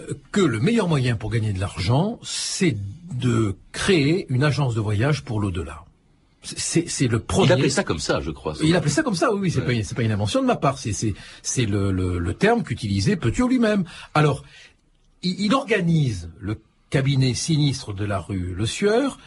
euh, 0.00 0.14
que 0.32 0.40
le 0.40 0.60
meilleur 0.60 0.88
moyen 0.88 1.16
pour 1.16 1.30
gagner 1.30 1.52
de 1.52 1.60
l'argent, 1.60 2.18
c'est 2.22 2.76
de 3.12 3.56
créer 3.72 4.26
une 4.28 4.44
agence 4.44 4.74
de 4.74 4.80
voyage 4.80 5.24
pour 5.24 5.40
l'au-delà. 5.40 5.84
C'est 6.42 7.08
le 7.08 7.18
premier. 7.18 7.48
Il 7.48 7.52
appelait 7.52 7.68
ça 7.68 7.82
comme 7.84 7.98
ça, 7.98 8.20
je 8.20 8.30
crois. 8.30 8.54
Il 8.62 8.74
appelait 8.76 8.90
ça 8.90 9.02
comme 9.02 9.16
ça, 9.16 9.32
oui, 9.34 9.40
oui 9.42 9.50
c'est 9.50 9.60
ouais. 9.60 9.82
pas, 9.82 9.94
pas 9.96 10.02
une 10.02 10.12
invention 10.12 10.40
de 10.40 10.46
ma 10.46 10.56
part, 10.56 10.78
c'est 10.78 11.66
le, 11.66 11.90
le, 11.90 12.18
le, 12.18 12.34
terme 12.34 12.62
qu'utilisait 12.62 13.16
Petiot 13.16 13.48
lui-même. 13.48 13.84
Alors, 14.14 14.44
il, 15.22 15.38
il, 15.40 15.52
organise 15.52 16.30
le 16.38 16.60
cabinet 16.90 17.34
sinistre 17.34 17.92
de 17.92 18.04
la 18.04 18.20
rue 18.20 18.54
Le 18.54 18.66
Sueur 18.66 19.18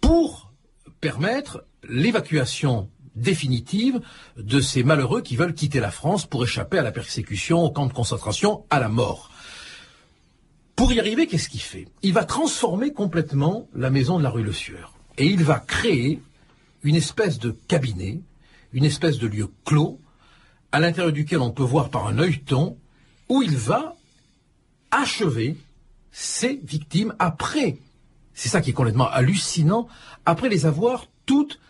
pour 0.00 0.52
permettre 1.00 1.64
l'évacuation 1.88 2.88
définitive 3.14 4.00
de 4.36 4.60
ces 4.60 4.82
malheureux 4.82 5.22
qui 5.22 5.36
veulent 5.36 5.54
quitter 5.54 5.80
la 5.80 5.90
France 5.90 6.26
pour 6.26 6.44
échapper 6.44 6.78
à 6.78 6.82
la 6.82 6.92
persécution, 6.92 7.62
au 7.62 7.70
camp 7.70 7.86
de 7.86 7.92
concentration, 7.92 8.64
à 8.70 8.80
la 8.80 8.88
mort. 8.88 9.30
Pour 10.76 10.92
y 10.92 10.98
arriver, 10.98 11.26
qu'est-ce 11.26 11.48
qu'il 11.48 11.60
fait? 11.60 11.86
Il 12.02 12.12
va 12.12 12.24
transformer 12.24 12.92
complètement 12.92 13.68
la 13.74 13.90
maison 13.90 14.18
de 14.18 14.24
la 14.24 14.30
rue 14.30 14.42
Le 14.42 14.52
Sueur. 14.52 14.94
Et 15.18 15.26
il 15.26 15.44
va 15.44 15.60
créer 15.60 16.20
une 16.82 16.96
espèce 16.96 17.38
de 17.38 17.50
cabinet, 17.68 18.20
une 18.72 18.84
espèce 18.84 19.18
de 19.18 19.28
lieu 19.28 19.48
clos, 19.64 20.00
à 20.72 20.80
l'intérieur 20.80 21.12
duquel 21.12 21.38
on 21.38 21.52
peut 21.52 21.62
voir 21.62 21.90
par 21.90 22.08
un 22.08 22.18
œilleton, 22.18 22.76
où 23.28 23.42
il 23.42 23.56
va 23.56 23.94
achever 24.90 25.56
ses 26.10 26.60
victimes 26.64 27.14
après. 27.20 27.78
C'est 28.34 28.48
ça 28.48 28.60
qui 28.60 28.70
est 28.70 28.74
complètement 28.74 29.08
hallucinant, 29.08 29.86
après 30.26 30.48
les 30.48 30.66
avoir 30.66 31.06
toutes 31.26 31.60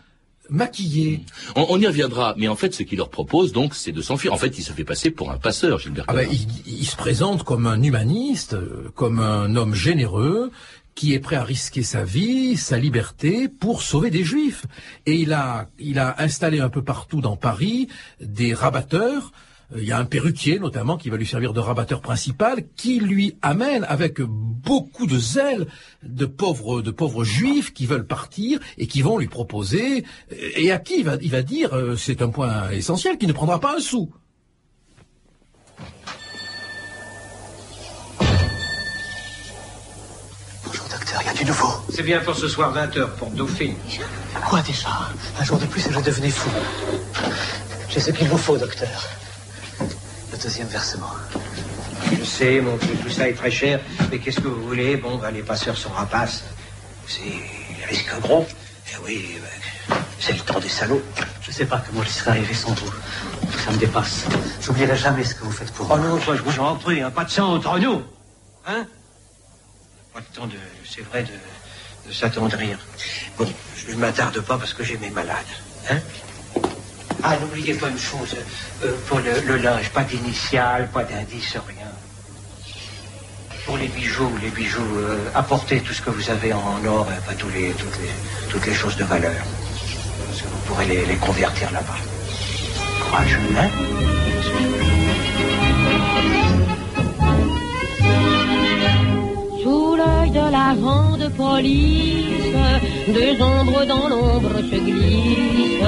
maquillées. 0.49 1.21
On, 1.55 1.65
on, 1.69 1.79
y 1.79 1.87
reviendra, 1.87 2.35
mais 2.37 2.47
en 2.47 2.55
fait, 2.55 2.73
ce 2.73 2.83
qu'il 2.83 2.97
leur 2.97 3.09
propose, 3.09 3.51
donc, 3.51 3.75
c'est 3.75 3.91
de 3.91 4.01
s'enfuir. 4.01 4.33
En 4.33 4.37
fait, 4.37 4.57
il 4.57 4.63
se 4.63 4.73
fait 4.73 4.83
passer 4.83 5.11
pour 5.11 5.31
un 5.31 5.37
passeur, 5.37 5.79
Gilbert. 5.79 6.05
Ah 6.07 6.13
ben, 6.13 6.27
il, 6.31 6.47
il, 6.65 6.85
se 6.85 6.95
présente 6.95 7.43
comme 7.43 7.65
un 7.67 7.81
humaniste, 7.81 8.55
comme 8.95 9.19
un 9.19 9.55
homme 9.55 9.73
généreux, 9.73 10.51
qui 10.95 11.13
est 11.13 11.19
prêt 11.19 11.35
à 11.35 11.43
risquer 11.43 11.83
sa 11.83 12.03
vie, 12.03 12.55
sa 12.55 12.77
liberté, 12.77 13.49
pour 13.49 13.81
sauver 13.81 14.09
des 14.09 14.23
juifs. 14.23 14.65
Et 15.05 15.15
il 15.15 15.33
a, 15.33 15.67
il 15.77 15.99
a 15.99 16.15
installé 16.19 16.61
un 16.61 16.69
peu 16.69 16.83
partout 16.83 17.21
dans 17.21 17.35
Paris 17.35 17.89
des 18.21 18.53
rabatteurs, 18.53 19.33
Il 19.75 19.83
y 19.83 19.91
a 19.91 19.97
un 19.97 20.05
perruquier 20.05 20.59
notamment 20.59 20.97
qui 20.97 21.09
va 21.09 21.17
lui 21.17 21.25
servir 21.25 21.53
de 21.53 21.59
rabatteur 21.59 22.01
principal, 22.01 22.63
qui 22.75 22.99
lui 22.99 23.35
amène 23.41 23.83
avec 23.85 24.21
beaucoup 24.21 25.07
de 25.07 25.17
zèle 25.17 25.67
de 26.03 26.25
pauvres 26.25 26.81
de 26.81 26.91
pauvres 26.91 27.23
juifs 27.23 27.73
qui 27.73 27.85
veulent 27.85 28.05
partir 28.05 28.59
et 28.77 28.85
qui 28.87 29.01
vont 29.01 29.17
lui 29.17 29.27
proposer 29.27 30.05
et 30.29 30.71
à 30.71 30.77
qui 30.77 30.99
il 30.99 31.05
va, 31.05 31.15
il 31.21 31.31
va 31.31 31.41
dire 31.41 31.73
euh, 31.73 31.95
c'est 31.95 32.21
un 32.21 32.29
point 32.29 32.69
essentiel 32.69 33.17
qu'il 33.17 33.27
ne 33.27 33.33
prendra 33.33 33.59
pas 33.59 33.75
un 33.75 33.79
sou. 33.79 34.11
Bonjour 40.63 40.87
docteur, 40.89 41.21
il 41.23 41.25
y 41.25 41.29
a 41.29 41.33
du 41.33 41.45
nouveau. 41.45 41.69
C'est 41.89 42.03
bien 42.03 42.19
pour 42.19 42.35
ce 42.35 42.47
soir 42.47 42.75
20h 42.75 43.15
pour 43.17 43.31
Dauphine. 43.31 43.75
Quoi 44.47 44.61
déjà? 44.61 44.89
Un 45.39 45.43
jour 45.43 45.57
de 45.57 45.65
plus 45.65 45.87
et 45.87 45.91
je 45.91 45.99
devenais 46.01 46.29
fou. 46.29 46.49
J'ai 47.89 47.99
ce 47.99 48.11
qu'il 48.11 48.27
vous 48.27 48.37
faut, 48.37 48.57
docteur. 48.57 48.89
Le 50.35 50.41
deuxième 50.43 50.67
versement. 50.67 51.11
Je 52.19 52.23
sais, 52.25 52.59
mon 52.59 52.75
Dieu, 52.75 52.93
tout 53.01 53.09
ça 53.09 53.29
est 53.29 53.33
très 53.33 53.49
cher, 53.49 53.79
mais 54.11 54.19
qu'est-ce 54.19 54.41
que 54.41 54.49
vous 54.49 54.63
voulez? 54.67 54.97
Bon, 54.97 55.17
ben, 55.17 55.31
les 55.31 55.41
passeurs 55.41 55.77
sont 55.77 55.89
rapaces. 55.89 56.43
C'est 57.07 57.21
les 57.23 57.85
risques 57.85 58.19
gros. 58.19 58.45
Eh 58.91 58.97
oui, 59.05 59.37
ben, 59.41 59.95
c'est 60.19 60.33
le 60.33 60.39
temps 60.39 60.59
des 60.59 60.67
salauds. 60.67 61.01
Je 61.41 61.51
sais 61.51 61.65
pas 61.65 61.81
comment 61.87 62.03
j'y 62.03 62.11
serais 62.11 62.31
arrivé 62.31 62.53
sans 62.53 62.73
vous. 62.73 62.91
Ça 63.63 63.71
me 63.71 63.77
dépasse. 63.77 64.25
J'oublierai 64.61 64.97
jamais 64.97 65.23
ce 65.23 65.35
que 65.35 65.45
vous 65.45 65.51
faites 65.51 65.71
pour 65.71 65.89
Oh 65.89 65.95
moi. 65.95 66.05
non, 66.05 66.17
toi, 66.17 66.35
je 66.35 66.41
vous 66.41 66.59
en 66.59 66.75
prie, 66.75 67.01
hein, 67.01 67.11
pas 67.11 67.23
de 67.23 67.29
sang 67.31 67.53
entre 67.55 67.79
nous. 67.79 68.03
Hein? 68.67 68.85
Pas 70.13 70.19
le 70.19 70.35
temps 70.35 70.47
de, 70.47 70.57
c'est 70.85 71.01
vrai, 71.05 71.23
de, 71.23 72.09
de 72.09 72.13
s'attendrir. 72.13 72.77
Bon, 73.37 73.47
je 73.77 73.93
ne 73.93 73.97
m'attarde 73.97 74.41
pas 74.41 74.57
parce 74.57 74.73
que 74.73 74.83
j'ai 74.83 74.97
mes 74.97 75.11
malades. 75.11 75.37
Hein? 75.89 75.99
Ah, 77.23 77.37
n'oubliez 77.37 77.73
pas 77.73 77.89
une 77.89 77.97
chose, 77.97 78.35
euh, 78.83 78.93
pour 79.07 79.19
le, 79.19 79.57
linge, 79.57 79.89
pas 79.89 80.03
d'initial, 80.03 80.89
pas 80.91 81.03
d'indice, 81.03 81.57
rien. 81.67 81.91
Pour 83.65 83.77
les 83.77 83.87
bijoux, 83.87 84.31
les 84.41 84.49
bijoux, 84.49 84.97
euh, 84.97 85.17
apportez 85.33 85.79
tout 85.81 85.93
ce 85.93 86.01
que 86.01 86.11
vous 86.11 86.29
avez 86.29 86.53
en 86.53 86.83
or, 86.85 87.07
euh, 87.09 87.19
pas 87.25 87.33
les, 87.53 87.71
toutes, 87.71 87.97
les, 87.99 88.49
toutes 88.49 88.65
les 88.65 88.73
choses 88.73 88.95
de 88.97 89.03
valeur. 89.03 89.43
Parce 90.27 90.41
que 90.41 90.47
vous 90.47 90.61
pourrez 90.67 90.85
les, 90.85 91.05
les 91.05 91.15
convertir 91.15 91.71
là-bas. 91.71 91.97
Courage, 93.01 93.37
hein? 93.57 93.69
Sous 99.63 99.95
l'œil 99.95 100.31
de 100.31 100.51
l'agent 100.51 101.17
de 101.17 101.27
police, 101.29 102.55
deux 103.13 103.41
ombres 103.41 103.85
dans 103.85 104.07
l'ombre 104.07 104.57
se 104.71 104.75
glissent. 104.75 105.81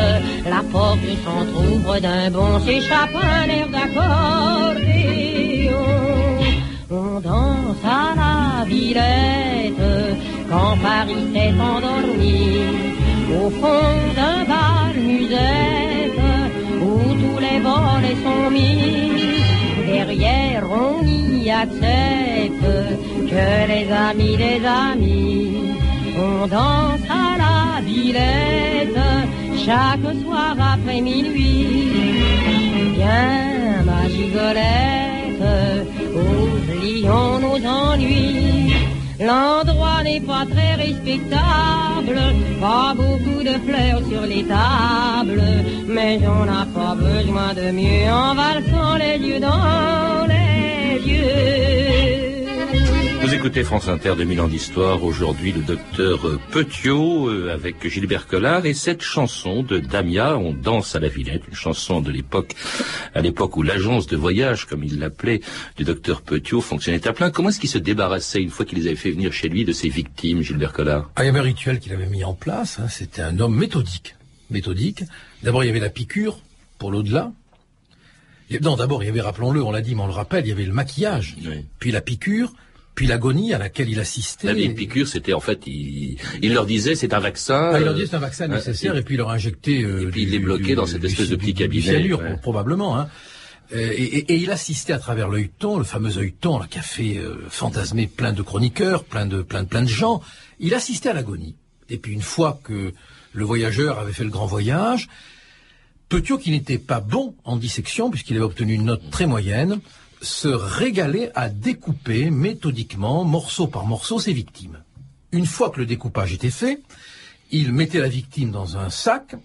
La 0.46 0.62
porte 0.72 1.00
s'entr'ouvre 1.24 2.00
d'un 2.00 2.30
bond, 2.30 2.60
s'échappe 2.66 3.16
un 3.16 3.50
air 3.50 3.68
d'accordéon. 3.70 5.18
On 6.90 7.20
danse 7.20 7.84
à 7.84 8.14
la 8.16 8.66
Villette 8.66 9.74
quand 10.50 10.78
Paris 10.82 11.28
s'est 11.34 11.54
endormi. 11.70 12.38
Au 13.40 13.50
fond 13.50 13.94
d'un 14.16 14.46
bal 14.46 14.96
musette 14.96 16.22
où 16.82 16.92
tous 17.22 17.40
les 17.40 17.60
volets 17.60 18.18
sont 18.24 18.50
mis. 18.50 19.16
Derrière, 19.86 20.64
on 20.72 21.06
y 21.06 21.50
accepte 21.50 22.68
que 23.30 23.48
les 23.68 23.92
amis 23.92 24.38
des 24.38 24.62
amis. 24.66 25.58
On 26.20 26.48
danse 26.48 27.08
à 27.10 27.38
la 27.38 27.82
Villette 27.82 29.04
chaque 29.66 30.10
soir 30.24 30.56
après 30.74 31.02
minuit. 31.02 31.68
Viens, 32.96 33.84
ma 33.86 34.10
gigolette, 34.10 35.44
oublions 36.16 37.40
nos 37.40 37.60
ennuis. 37.66 38.74
L'endroit 39.20 40.04
n'est 40.04 40.22
pas 40.22 40.46
très 40.46 40.76
respectable, 40.76 42.20
pas 42.62 42.94
beaucoup 42.96 43.44
de 43.44 43.56
fleurs 43.66 44.02
sur 44.10 44.22
les 44.22 44.44
tables, 44.44 45.44
mais 45.88 46.20
on 46.26 46.46
n'a 46.46 46.66
pas 46.74 46.96
besoin 46.96 47.54
de 47.54 47.72
mieux 47.72 48.12
en 48.12 48.36
valsant 48.36 48.96
les 48.98 49.18
yeux 49.28 49.40
dans 49.40 50.28
les 50.28 51.02
yeux. 51.12 52.37
Vous 53.28 53.34
écoutez 53.34 53.66
France 53.66 53.90
Inter 53.90 54.14
2000 54.18 54.40
ans 54.40 54.48
d'histoire. 54.48 55.04
Aujourd'hui, 55.04 55.52
le 55.52 55.60
docteur 55.62 56.40
Petiot 56.50 57.28
euh, 57.28 57.54
avec 57.54 57.86
Gilbert 57.86 58.26
Collard 58.26 58.66
et 58.66 58.74
cette 58.74 59.02
chanson 59.02 59.64
de 59.64 59.80
Damia, 59.80 60.38
On 60.38 60.54
danse 60.54 60.96
à 60.96 61.02
la 61.02 61.10
Villette, 61.10 61.42
une 61.50 61.54
chanson 61.54 62.00
de 62.00 62.10
l'époque, 62.10 62.56
à 63.14 63.20
l'époque 63.20 63.58
où 63.58 63.64
l'agence 63.64 64.08
de 64.08 64.16
voyage, 64.16 64.64
comme 64.66 64.82
il 64.86 64.98
l'appelait, 65.00 65.42
du 65.76 65.84
docteur 65.84 66.22
Petiot 66.22 66.62
fonctionnait 66.62 67.06
à 67.06 67.12
plein. 67.12 67.30
Comment 67.30 67.50
est-ce 67.50 67.60
qu'il 67.60 67.70
se 67.70 67.78
débarrassait, 67.78 68.42
une 68.42 68.50
fois 68.50 68.66
qu'il 68.66 68.80
les 68.80 68.88
avait 68.88 68.96
fait 68.96 69.12
venir 69.12 69.34
chez 69.34 69.50
lui, 69.50 69.66
de 69.66 69.74
ses 69.74 69.90
victimes, 69.90 70.42
Gilbert 70.42 70.72
Collard? 70.72 71.10
Ah, 71.18 71.24
il 71.24 71.26
y 71.26 71.30
avait 71.30 71.40
un 71.40 71.44
rituel 71.44 71.80
qu'il 71.80 71.92
avait 71.92 72.08
mis 72.08 72.24
en 72.24 72.34
place. 72.34 72.80
hein, 72.80 72.88
C'était 72.88 73.24
un 73.24 73.38
homme 73.42 73.58
méthodique. 73.58 74.16
Méthodique. 74.52 75.04
D'abord, 75.44 75.66
il 75.66 75.68
y 75.68 75.70
avait 75.70 75.82
la 75.82 75.90
piqûre 75.90 76.40
pour 76.80 76.92
l'au-delà. 76.92 77.34
Non, 78.62 78.78
d'abord, 78.78 79.04
il 79.04 79.08
y 79.08 79.10
avait, 79.10 79.20
rappelons-le, 79.20 79.62
on 79.62 79.72
l'a 79.74 79.82
dit, 79.82 79.96
mais 79.96 80.04
on 80.04 80.08
le 80.08 80.14
rappelle, 80.14 80.46
il 80.46 80.50
y 80.50 80.54
avait 80.54 80.64
le 80.64 80.72
maquillage, 80.72 81.36
Oui. 81.46 81.66
puis 81.80 81.92
la 81.92 82.00
piqûre, 82.00 82.54
puis 82.98 83.06
l'agonie 83.08 83.54
à 83.54 83.60
laquelle 83.60 83.90
il 83.90 84.00
assistait. 84.00 84.48
La 84.48 84.54
vieille 84.56 84.74
piqûre, 84.74 85.08
c'était 85.08 85.34
en 85.34 85.40
fait, 85.40 85.60
il, 85.68 86.18
il 86.42 86.54
leur 86.54 86.66
disait 86.66 86.96
c'est 86.96 87.14
un 87.14 87.20
vaccin. 87.20 87.72
Ah, 87.74 87.80
il 87.80 87.84
leur 87.86 87.94
euh, 87.94 87.96
disait 87.96 88.08
c'est 88.08 88.16
un 88.16 88.20
vaccin 88.20 88.46
euh, 88.52 88.56
nécessaire 88.56 88.96
et- 88.96 89.00
et 89.00 89.02
puis 89.04 89.14
il 89.16 89.20
leur 89.20 89.30
injectait. 89.30 89.84
euh, 89.84 90.08
et 90.08 90.12
puis 90.12 90.24
il 90.24 90.32
les 90.32 90.40
bloquait 90.40 90.74
dans 90.76 90.88
cette 90.88 91.02
du- 91.02 91.08
espèce 91.08 91.30
de 91.30 91.36
petit 91.38 91.54
cabinet, 91.54 91.84
cyanure, 91.84 92.20
ouais. 92.20 92.38
probablement. 92.42 92.98
Hein. 93.00 93.08
Euh, 93.76 93.92
Et, 93.96 94.04
et- 94.04 94.34
et 94.34 94.36
il 94.38 94.50
assistait 94.50 94.94
à 94.94 94.98
travers 95.00 95.30
l'œilleton, 95.30 95.78
le 95.78 95.84
fameux 95.84 96.18
œilleton 96.18 96.60
qui 96.70 96.80
a 96.80 96.82
fait 96.82 97.18
euh, 97.18 97.36
fantasmer 97.50 98.08
plein 98.08 98.34
de 98.34 98.42
chroniqueurs, 98.42 99.04
plein 99.04 99.26
de 99.28 99.42
plein 99.44 99.62
de 99.64 99.68
plein 99.68 99.84
de 99.84 99.88
gens. 99.90 100.22
Il 100.60 100.74
assistait 100.74 101.10
à 101.10 101.14
l'agonie. 101.14 101.56
Et 101.90 101.98
puis 101.98 102.14
une 102.14 102.22
fois 102.34 102.60
que 102.64 102.94
le 103.34 103.46
voyageur 103.46 104.00
avait 104.00 104.14
fait 104.14 104.24
le 104.24 104.32
grand 104.32 104.48
voyage, 104.48 105.08
Petiot, 106.10 106.38
qui 106.38 106.52
n'était 106.52 106.78
pas 106.78 107.02
bon 107.02 107.36
en 107.44 107.58
dissection, 107.58 108.10
puisqu'il 108.10 108.38
avait 108.38 108.46
obtenu 108.46 108.74
une 108.74 108.86
note 108.86 109.10
très 109.12 109.26
moyenne, 109.28 109.80
se 110.22 110.48
régalait 110.48 111.32
à 111.36 111.50
découper 111.50 112.30
méthodiquement, 112.30 113.24
morceau 113.24 113.68
par 113.68 113.86
morceau, 113.86 114.20
ses 114.20 114.34
victimes. 114.34 114.84
Une 115.32 115.46
fois 115.46 115.70
que 115.70 115.80
le 115.80 115.86
découpage 115.86 116.34
était 116.34 116.50
fait, 116.50 116.82
il 117.52 117.74
mettait 117.74 118.00
la 118.00 118.10
victime 118.10 118.52
dans 118.52 118.78
un 118.78 118.90
sac, 118.90 119.36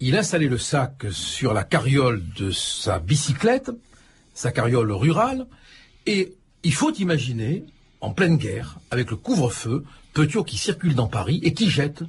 il 0.00 0.16
installait 0.16 0.48
le 0.48 0.58
sac 0.58 1.06
sur 1.10 1.52
la 1.54 1.64
carriole 1.64 2.22
de 2.36 2.50
sa 2.50 2.98
bicyclette, 2.98 3.70
sa 4.34 4.52
carriole 4.52 4.92
rurale, 4.92 5.46
et 6.06 6.34
il 6.62 6.74
faut 6.74 6.92
imaginer, 6.92 7.64
en 8.00 8.10
pleine 8.10 8.36
guerre, 8.36 8.78
avec 8.90 9.10
le 9.10 9.16
couvre-feu, 9.16 9.84
Petiot 10.12 10.44
qui 10.44 10.56
circule 10.56 10.94
dans 10.94 11.08
Paris 11.08 11.40
et 11.42 11.52
qui 11.52 11.68
jette 11.68 12.02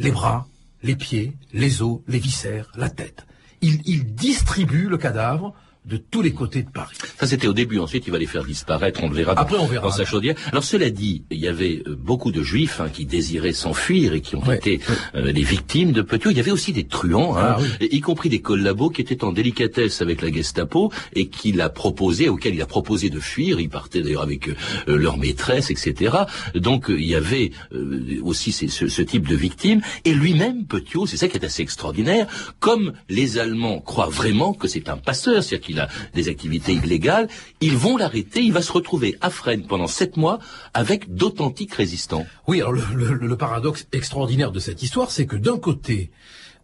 les 0.00 0.10
bras, 0.10 0.48
les 0.82 0.96
pieds, 0.96 1.32
les 1.52 1.80
os, 1.80 2.00
les 2.08 2.18
viscères, 2.18 2.72
la 2.74 2.90
tête. 2.90 3.24
Il, 3.60 3.80
il 3.84 4.16
distribue 4.16 4.88
le 4.88 4.98
cadavre 4.98 5.54
de 5.86 5.96
tous 5.96 6.20
les 6.22 6.32
côtés 6.32 6.62
de 6.62 6.70
Paris. 6.70 6.96
Ça, 7.18 7.26
c'était 7.26 7.46
au 7.48 7.52
début. 7.52 7.78
Ensuite, 7.78 8.06
il 8.06 8.10
va 8.10 8.18
les 8.18 8.26
faire 8.26 8.44
disparaître. 8.44 9.00
On 9.02 9.08
le 9.08 9.14
verra 9.14 9.34
dans, 9.34 9.40
Après, 9.42 9.56
on 9.58 9.66
verra. 9.66 9.86
dans 9.88 9.92
sa 9.92 10.04
chaudière. 10.04 10.34
Alors, 10.52 10.62
cela 10.62 10.90
dit, 10.90 11.24
il 11.30 11.38
y 11.38 11.48
avait 11.48 11.82
euh, 11.86 11.96
beaucoup 11.96 12.32
de 12.32 12.42
juifs 12.42 12.80
hein, 12.80 12.88
qui 12.92 13.06
désiraient 13.06 13.52
s'enfuir 13.54 14.12
et 14.12 14.20
qui 14.20 14.36
ont 14.36 14.44
Ouais, 14.46 14.56
été 14.56 14.80
euh, 15.14 15.32
les 15.32 15.42
victimes 15.42 15.92
de 15.92 16.02
Petiot. 16.02 16.30
Il 16.30 16.36
y 16.36 16.40
avait 16.40 16.50
aussi 16.50 16.72
des 16.72 16.84
truands, 16.84 17.36
hein, 17.36 17.56
Ah, 17.56 17.60
oui. 17.80 17.88
y 17.90 18.00
compris 18.00 18.28
des 18.28 18.40
collabos 18.40 18.90
qui 18.90 19.00
étaient 19.02 19.24
en 19.24 19.32
délicatesse 19.32 20.02
avec 20.02 20.20
la 20.22 20.30
Gestapo 20.30 20.92
et 21.14 21.28
qu'il 21.28 21.60
a 21.60 21.68
proposé, 21.70 22.28
auquel 22.28 22.54
il 22.54 22.62
a 22.62 22.66
proposé 22.66 23.08
de 23.10 23.18
fuir. 23.20 23.58
Ils 23.60 23.68
partaient 23.70 24.02
d'ailleurs 24.02 24.22
avec 24.22 24.48
euh, 24.48 24.54
leur 24.86 25.16
maîtresse, 25.16 25.70
etc. 25.70 26.14
Donc, 26.54 26.90
euh, 26.90 27.00
il 27.00 27.06
y 27.06 27.14
avait 27.14 27.50
euh, 27.72 28.20
aussi 28.22 28.52
ces- 28.52 28.68
ce, 28.68 28.86
ce 28.88 29.02
type 29.02 29.26
de 29.28 29.36
victimes. 29.36 29.80
Et 30.04 30.12
lui-même, 30.12 30.66
Petiot, 30.66 31.06
c'est 31.06 31.16
ça 31.16 31.26
qui 31.28 31.36
est 31.38 31.44
assez 31.44 31.62
extraordinaire, 31.62 32.26
comme 32.60 32.92
les 33.08 33.38
Allemands 33.38 33.80
croient 33.80 34.08
vraiment 34.10 34.52
que 34.52 34.68
c'est 34.68 34.88
un 34.88 34.96
passeur, 34.98 35.42
c'est-à-dire 35.42 35.66
qu'il 35.70 35.80
a 35.80 35.88
des 36.14 36.28
activités 36.28 36.72
illégales, 36.72 37.28
ils 37.60 37.76
vont 37.76 37.96
l'arrêter, 37.96 38.42
il 38.42 38.52
va 38.52 38.62
se 38.62 38.72
retrouver 38.72 39.16
à 39.20 39.30
Fresnes 39.30 39.66
pendant 39.66 39.86
sept 39.86 40.16
mois 40.16 40.38
avec 40.74 41.14
d'authentiques 41.14 41.74
résistants. 41.74 42.26
Oui, 42.48 42.60
alors 42.60 42.72
le, 42.72 43.36
paradoxe 43.36 43.86
extraordinaire 43.92 44.52
de 44.52 44.60
cette 44.60 44.82
histoire, 44.82 45.10
c'est 45.10 45.26
que 45.26 45.36
d'un 45.36 45.58
côté, 45.58 46.10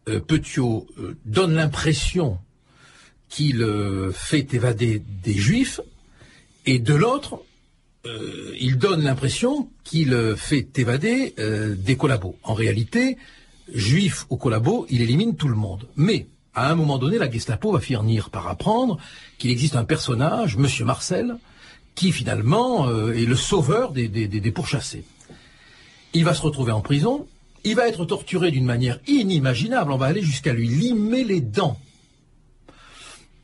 euh, 0.09 0.21
Petiot 0.21 0.87
euh, 0.99 1.17
donne 1.25 1.55
l'impression 1.55 2.39
qu'il 3.29 3.63
euh, 3.63 4.13
fait 4.13 4.53
évader 4.55 5.03
des 5.23 5.35
juifs, 5.35 5.81
et 6.67 6.79
de 6.81 6.95
l'autre, 6.95 7.41
il 8.61 8.79
donne 8.79 9.03
l'impression 9.03 9.69
qu'il 9.83 10.35
fait 10.37 10.79
évader 10.79 11.35
des 11.77 11.97
collabos. 11.97 12.37
En 12.45 12.55
réalité, 12.55 13.19
juif 13.73 14.27
ou 14.31 14.37
collabo, 14.37 14.87
il 14.91 15.01
élimine 15.03 15.37
tout 15.37 15.49
le 15.49 15.57
monde. 15.57 15.89
Mais, 15.97 16.27
à 16.57 16.71
un 16.71 16.75
moment 16.75 16.97
donné, 16.97 17.19
la 17.19 17.31
Gestapo 17.31 17.71
va 17.71 17.81
finir 17.81 18.31
par 18.31 18.49
apprendre 18.49 18.99
qu'il 19.37 19.51
existe 19.51 19.77
un 19.77 19.85
personnage, 19.85 20.57
Monsieur 20.57 20.87
Marcel, 20.87 21.37
qui 21.95 22.13
finalement 22.13 22.89
euh, 22.89 23.13
est 23.13 23.27
le 23.27 23.37
sauveur 23.37 23.93
des, 23.93 24.53
pourchassés. 24.53 25.05
Il 26.15 26.25
va 26.25 26.33
se 26.33 26.41
retrouver 26.41 26.73
en 26.73 26.81
prison, 26.81 27.27
il 27.63 27.77
va 27.77 27.87
être 27.87 28.07
torturé 28.07 28.51
d'une 28.51 28.65
manière 28.65 28.99
inimaginable, 29.07 29.93
on 29.93 29.99
va 29.99 30.07
aller 30.07 30.23
jusqu'à 30.23 30.55
lui 30.55 30.67
limer 30.67 31.25
les 31.25 31.43
dents. 31.43 31.79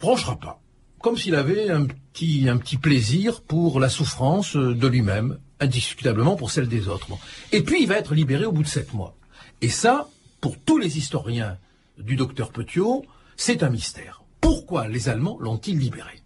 Bronchera 0.00 0.36
pas. 0.36 0.60
comme 1.00 1.18
s'il 1.18 1.34
avait 1.34 1.68
un 1.68 1.86
petit, 1.86 2.76
plaisir 2.80 3.42
pour 3.42 3.78
la 3.78 3.90
souffrance 3.90 4.56
de 4.56 4.86
lui-même, 4.86 5.38
indiscutablement 5.60 6.36
pour 6.36 6.50
celle 6.50 6.66
des 6.66 6.88
autres. 6.88 7.08
Et 7.52 7.62
puis 7.62 7.82
il 7.82 7.88
va 7.88 7.98
être 7.98 8.14
libéré 8.14 8.46
au 8.46 8.52
bout 8.52 8.62
de 8.62 8.68
sept 8.68 8.94
mois. 8.94 9.14
Et 9.60 9.68
ça, 9.68 10.08
pour 10.40 10.58
tous 10.58 10.78
les 10.78 10.96
historiens 10.96 11.58
du 11.98 12.16
docteur 12.16 12.50
Petiot, 12.50 13.04
c'est 13.36 13.62
un 13.62 13.70
mystère. 13.70 14.22
Pourquoi 14.40 14.88
les 14.88 15.08
Allemands 15.08 15.38
l'ont-ils 15.40 15.78
libéré? 15.78 16.22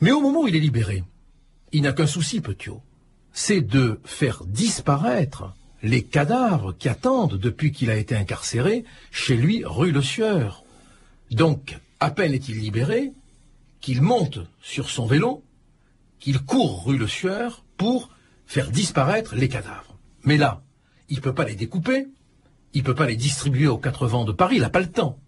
Mais 0.00 0.12
au 0.12 0.20
moment 0.20 0.42
où 0.42 0.48
il 0.48 0.56
est 0.56 0.60
libéré, 0.60 1.04
il 1.72 1.82
n'a 1.82 1.92
qu'un 1.92 2.06
souci, 2.06 2.40
Petiot, 2.40 2.82
c'est 3.32 3.60
de 3.60 4.00
faire 4.04 4.44
disparaître 4.44 5.54
les 5.82 6.02
cadavres 6.02 6.72
qui 6.76 6.88
attendent 6.88 7.38
depuis 7.38 7.72
qu'il 7.72 7.90
a 7.90 7.96
été 7.96 8.16
incarcéré 8.16 8.84
chez 9.10 9.36
lui 9.36 9.62
rue 9.64 9.92
Le 9.92 10.02
Sieur. 10.02 10.64
Donc, 11.30 11.78
à 12.00 12.10
peine 12.10 12.32
est-il 12.32 12.58
libéré, 12.58 13.12
qu'il 13.80 14.02
monte 14.02 14.38
sur 14.62 14.90
son 14.90 15.06
vélo, 15.06 15.42
qu'il 16.18 16.40
court 16.40 16.84
rue 16.86 16.98
Le 16.98 17.08
Sieur 17.08 17.64
pour 17.76 18.10
faire 18.46 18.70
disparaître 18.70 19.34
les 19.34 19.48
cadavres. 19.48 19.98
Mais 20.24 20.36
là, 20.36 20.62
il 21.08 21.16
ne 21.16 21.22
peut 21.22 21.34
pas 21.34 21.44
les 21.44 21.54
découper, 21.54 22.08
il 22.72 22.82
ne 22.82 22.86
peut 22.86 22.94
pas 22.94 23.06
les 23.06 23.16
distribuer 23.16 23.66
aux 23.68 23.78
quatre 23.78 24.06
vents 24.06 24.24
de 24.24 24.32
Paris, 24.32 24.56
il 24.56 24.62
n'a 24.62 24.70
pas 24.70 24.80
le 24.80 24.90
temps. 24.90 25.18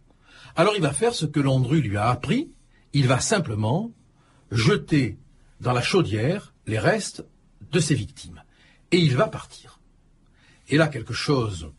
Alors 0.57 0.75
il 0.77 0.83
va 0.83 0.93
faire 0.93 1.15
ce 1.15 1.27
que 1.27 1.41
Landru 1.41 1.81
lui 1.81 1.97
a 1.97 2.09
appris, 2.09 2.51
il 2.93 3.07
va 3.07 3.21
simplement 3.21 3.93
jeter 4.51 5.19
dans 5.61 5.73
la 5.73 5.83
chaudière 5.83 6.55
les 6.67 6.79
restes 6.79 7.25
de 7.73 7.81
ses 7.81 7.95
victimes. 7.95 8.43
Et 8.91 8.99
il 8.99 9.17
va 9.17 9.29
partir. 9.29 9.81
Et 10.69 10.77
là, 10.77 10.89
quelque 10.89 11.15
chose 11.15 11.71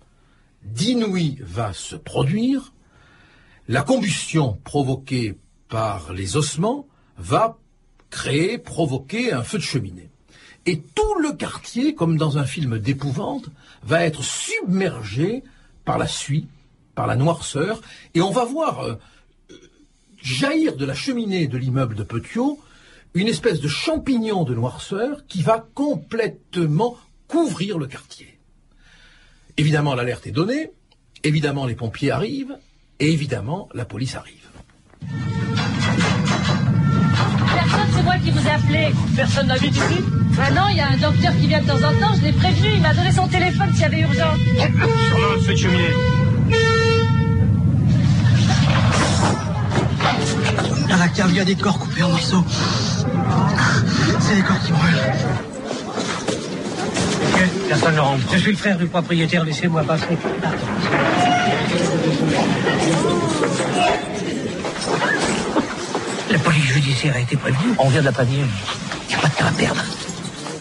d'inouï 0.63 1.37
va 1.41 1.73
se 1.73 1.95
produire. 1.95 2.73
La 3.67 3.83
combustion 3.83 4.59
provoquée 4.63 5.37
par 5.67 6.13
les 6.13 6.37
ossements 6.37 6.87
va 7.17 7.59
créer, 8.09 8.57
provoquer 8.57 9.31
un 9.33 9.43
feu 9.43 9.57
de 9.57 9.63
cheminée. 9.63 10.08
Et 10.65 10.81
tout 10.81 11.15
le 11.19 11.33
quartier, 11.33 11.95
comme 11.95 12.17
dans 12.17 12.37
un 12.37 12.45
film 12.45 12.79
d'épouvante, 12.79 13.45
va 13.83 14.03
être 14.03 14.23
submergé 14.23 15.43
par 15.85 15.97
la 15.97 16.07
suie, 16.07 16.47
par 16.95 17.07
la 17.07 17.15
noirceur, 17.15 17.81
et 18.13 18.21
on 18.21 18.31
va 18.31 18.45
voir 18.45 18.83
euh, 18.83 18.95
jaillir 20.21 20.75
de 20.75 20.85
la 20.85 20.93
cheminée 20.93 21.47
de 21.47 21.57
l'immeuble 21.57 21.95
de 21.95 22.03
Petiot 22.03 22.59
une 23.13 23.27
espèce 23.27 23.59
de 23.59 23.67
champignon 23.67 24.43
de 24.43 24.53
noirceur 24.53 25.25
qui 25.27 25.41
va 25.41 25.65
complètement 25.73 26.97
couvrir 27.27 27.77
le 27.77 27.87
quartier. 27.87 28.37
Évidemment, 29.57 29.95
l'alerte 29.95 30.27
est 30.27 30.31
donnée, 30.31 30.71
évidemment, 31.23 31.65
les 31.65 31.75
pompiers 31.75 32.11
arrivent, 32.11 32.57
et 32.99 33.11
évidemment, 33.11 33.69
la 33.73 33.85
police 33.85 34.15
arrive. 34.15 34.47
C'est 37.99 38.05
moi 38.05 38.15
qui 38.23 38.31
vous 38.31 38.47
ai 38.47 38.51
appelé. 38.51 38.93
Personne 39.13 39.47
n'habite 39.47 39.75
ici 39.75 40.01
Ah 40.41 40.51
non, 40.51 40.61
il 40.69 40.77
y 40.77 40.79
a 40.79 40.87
un 40.87 40.95
docteur 40.95 41.33
qui 41.33 41.47
vient 41.47 41.59
de 41.59 41.67
temps 41.67 41.75
en 41.75 41.93
temps, 41.99 42.15
je 42.17 42.23
l'ai 42.23 42.31
prévenu, 42.31 42.69
il 42.75 42.81
m'a 42.81 42.93
donné 42.93 43.11
son 43.11 43.27
téléphone 43.27 43.69
s'il 43.73 43.81
y 43.81 43.85
avait 43.85 43.99
urgence. 43.99 44.37
Sûrement 45.09 45.33
un 45.35 45.41
feu 45.41 45.51
de 45.51 45.57
cheminée. 45.57 45.93
Dans 50.87 50.95
la 50.95 51.07
cave, 51.09 51.27
il 51.31 51.35
y 51.35 51.39
a 51.41 51.45
des 51.45 51.55
corps 51.55 51.77
coupés 51.77 52.03
en 52.03 52.09
morceaux. 52.09 52.45
C'est 54.21 54.35
les 54.35 54.41
corps 54.43 54.61
qui 54.61 54.71
brûlent. 54.71 55.11
Personne 57.67 57.95
ne 57.95 57.99
rentre. 57.99 58.23
Je 58.31 58.37
suis 58.37 58.51
le 58.51 58.57
frère 58.57 58.77
du 58.77 58.85
propriétaire, 58.85 59.43
laissez-moi 59.43 59.83
passer. 59.83 60.17
La 66.29 66.37
police 66.39 66.65
judiciaire 66.65 67.15
a 67.15 67.19
été 67.19 67.35
prévenue. 67.35 67.73
On 67.79 67.89
vient 67.89 68.01
de 68.01 68.05
la 68.05 68.11
prévenir. 68.11 68.45
Il 69.03 69.09
n'y 69.09 69.15
a 69.15 69.17
pas 69.19 69.27
de 69.27 69.33
temps 69.33 69.45
à 69.47 69.51
perdre. 69.51 69.83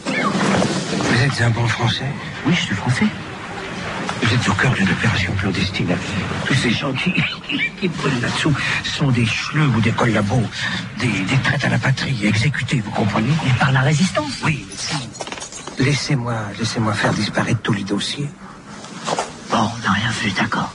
Vous 0.07 1.23
êtes 1.23 1.43
un 1.43 1.51
bon 1.51 1.67
français 1.69 2.07
Oui, 2.47 2.55
je 2.55 2.61
suis 2.61 2.75
français. 2.75 3.07
Vous 4.23 4.35
êtes 4.35 4.49
au 4.49 4.53
cœur 4.55 4.73
d'une 4.73 4.91
opération 4.91 5.33
clandestine. 5.39 5.95
Tous 6.47 6.55
ces 6.55 6.71
gens 6.71 6.93
qui, 6.93 7.13
qui 7.81 7.89
brûlent 7.89 8.21
là-dessous 8.21 8.55
sont 8.85 9.11
des 9.11 9.25
chleux 9.25 9.67
ou 9.77 9.81
des 9.81 9.93
collabos, 9.93 10.43
des, 10.99 11.07
des 11.07 11.39
traites 11.43 11.65
à 11.65 11.69
la 11.69 11.79
patrie, 11.79 12.27
exécutés, 12.27 12.81
vous 12.85 12.91
comprenez? 12.91 13.33
Et 13.47 13.59
par 13.59 13.71
la 13.73 13.81
résistance 13.81 14.33
Oui, 14.45 14.67
laissez-moi, 15.79 16.35
laissez-moi 16.59 16.95
faire 16.95 17.13
disparaître 17.13 17.61
tous 17.63 17.75
les 17.75 17.85
dossiers. 17.85 18.29
Bon, 19.51 19.59
on 19.75 19.83
n'a 19.85 19.93
rien 19.93 20.11
vu, 20.11 20.31
d'accord. 20.33 20.73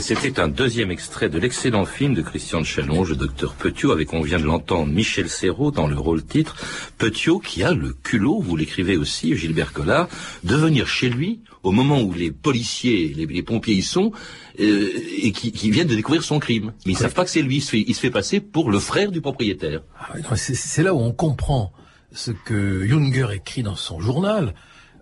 Et 0.00 0.02
c'était 0.02 0.40
un 0.40 0.48
deuxième 0.48 0.90
extrait 0.90 1.28
de 1.28 1.38
l'excellent 1.38 1.84
film 1.84 2.14
de 2.14 2.22
Christian 2.22 2.62
de 2.62 3.08
le 3.10 3.16
docteur 3.16 3.52
Petiot, 3.52 3.92
avec, 3.92 4.14
on 4.14 4.22
vient 4.22 4.38
de 4.38 4.44
l'entendre, 4.44 4.90
Michel 4.90 5.28
Serrault 5.28 5.72
dans 5.72 5.86
le 5.86 5.98
rôle 5.98 6.24
titre. 6.24 6.56
Petiot 6.96 7.38
qui 7.38 7.62
a 7.62 7.74
le 7.74 7.92
culot, 7.92 8.40
vous 8.40 8.56
l'écrivez 8.56 8.96
aussi, 8.96 9.36
Gilbert 9.36 9.74
Collard, 9.74 10.08
de 10.42 10.56
venir 10.56 10.86
chez 10.86 11.10
lui 11.10 11.40
au 11.62 11.70
moment 11.70 12.00
où 12.00 12.14
les 12.14 12.30
policiers, 12.30 13.12
les, 13.14 13.26
les 13.26 13.42
pompiers 13.42 13.74
y 13.74 13.82
sont, 13.82 14.10
euh, 14.58 14.88
et 15.18 15.32
qui, 15.32 15.70
viennent 15.70 15.88
de 15.88 15.96
découvrir 15.96 16.22
son 16.22 16.38
crime. 16.38 16.72
Mais 16.86 16.92
ils 16.92 16.96
savent 16.96 17.12
pas 17.12 17.24
que 17.24 17.30
c'est 17.30 17.42
lui, 17.42 17.58
il 17.58 17.94
se, 17.94 18.00
fait, 18.00 18.10
passer 18.10 18.40
pour 18.40 18.70
le 18.70 18.78
frère 18.78 19.10
du 19.10 19.20
propriétaire. 19.20 19.82
Ah 19.98 20.34
c'est 20.34 20.82
là 20.82 20.94
où 20.94 20.98
on 20.98 21.12
comprend 21.12 21.74
ce 22.10 22.30
que 22.30 22.86
Junger 22.86 23.34
écrit 23.34 23.62
dans 23.62 23.76
son 23.76 24.00
journal. 24.00 24.54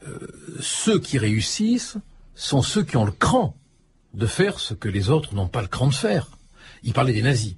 Euh, 0.08 0.18
ceux 0.58 0.98
qui 0.98 1.18
réussissent 1.18 1.98
sont 2.34 2.62
ceux 2.62 2.82
qui 2.82 2.96
ont 2.96 3.04
le 3.04 3.12
cran 3.12 3.54
de 4.14 4.26
faire 4.26 4.58
ce 4.58 4.74
que 4.74 4.88
les 4.88 5.10
autres 5.10 5.34
n'ont 5.34 5.48
pas 5.48 5.62
le 5.62 5.68
cran 5.68 5.86
de 5.86 5.94
faire. 5.94 6.28
Il 6.82 6.92
parlait 6.92 7.12
des 7.12 7.22
nazis. 7.22 7.56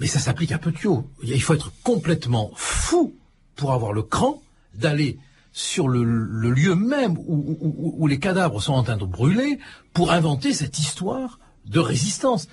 Mais 0.00 0.06
ça 0.06 0.20
s'applique 0.20 0.52
à 0.52 0.58
Petiot. 0.58 1.08
Il 1.22 1.42
faut 1.42 1.54
être 1.54 1.72
complètement 1.82 2.52
fou 2.54 3.16
pour 3.56 3.72
avoir 3.72 3.92
le 3.92 4.02
cran 4.02 4.42
d'aller 4.74 5.18
sur 5.52 5.88
le, 5.88 6.04
lieu 6.04 6.76
même 6.76 7.16
où, 7.18 8.06
les 8.06 8.20
cadavres 8.20 8.62
sont 8.62 8.74
en 8.74 8.84
train 8.84 8.96
de 8.96 9.04
brûler 9.04 9.58
pour 9.92 10.12
inventer 10.12 10.52
cette 10.52 10.78
histoire 10.78 11.40
de 11.66 11.80
résistance 11.80 12.48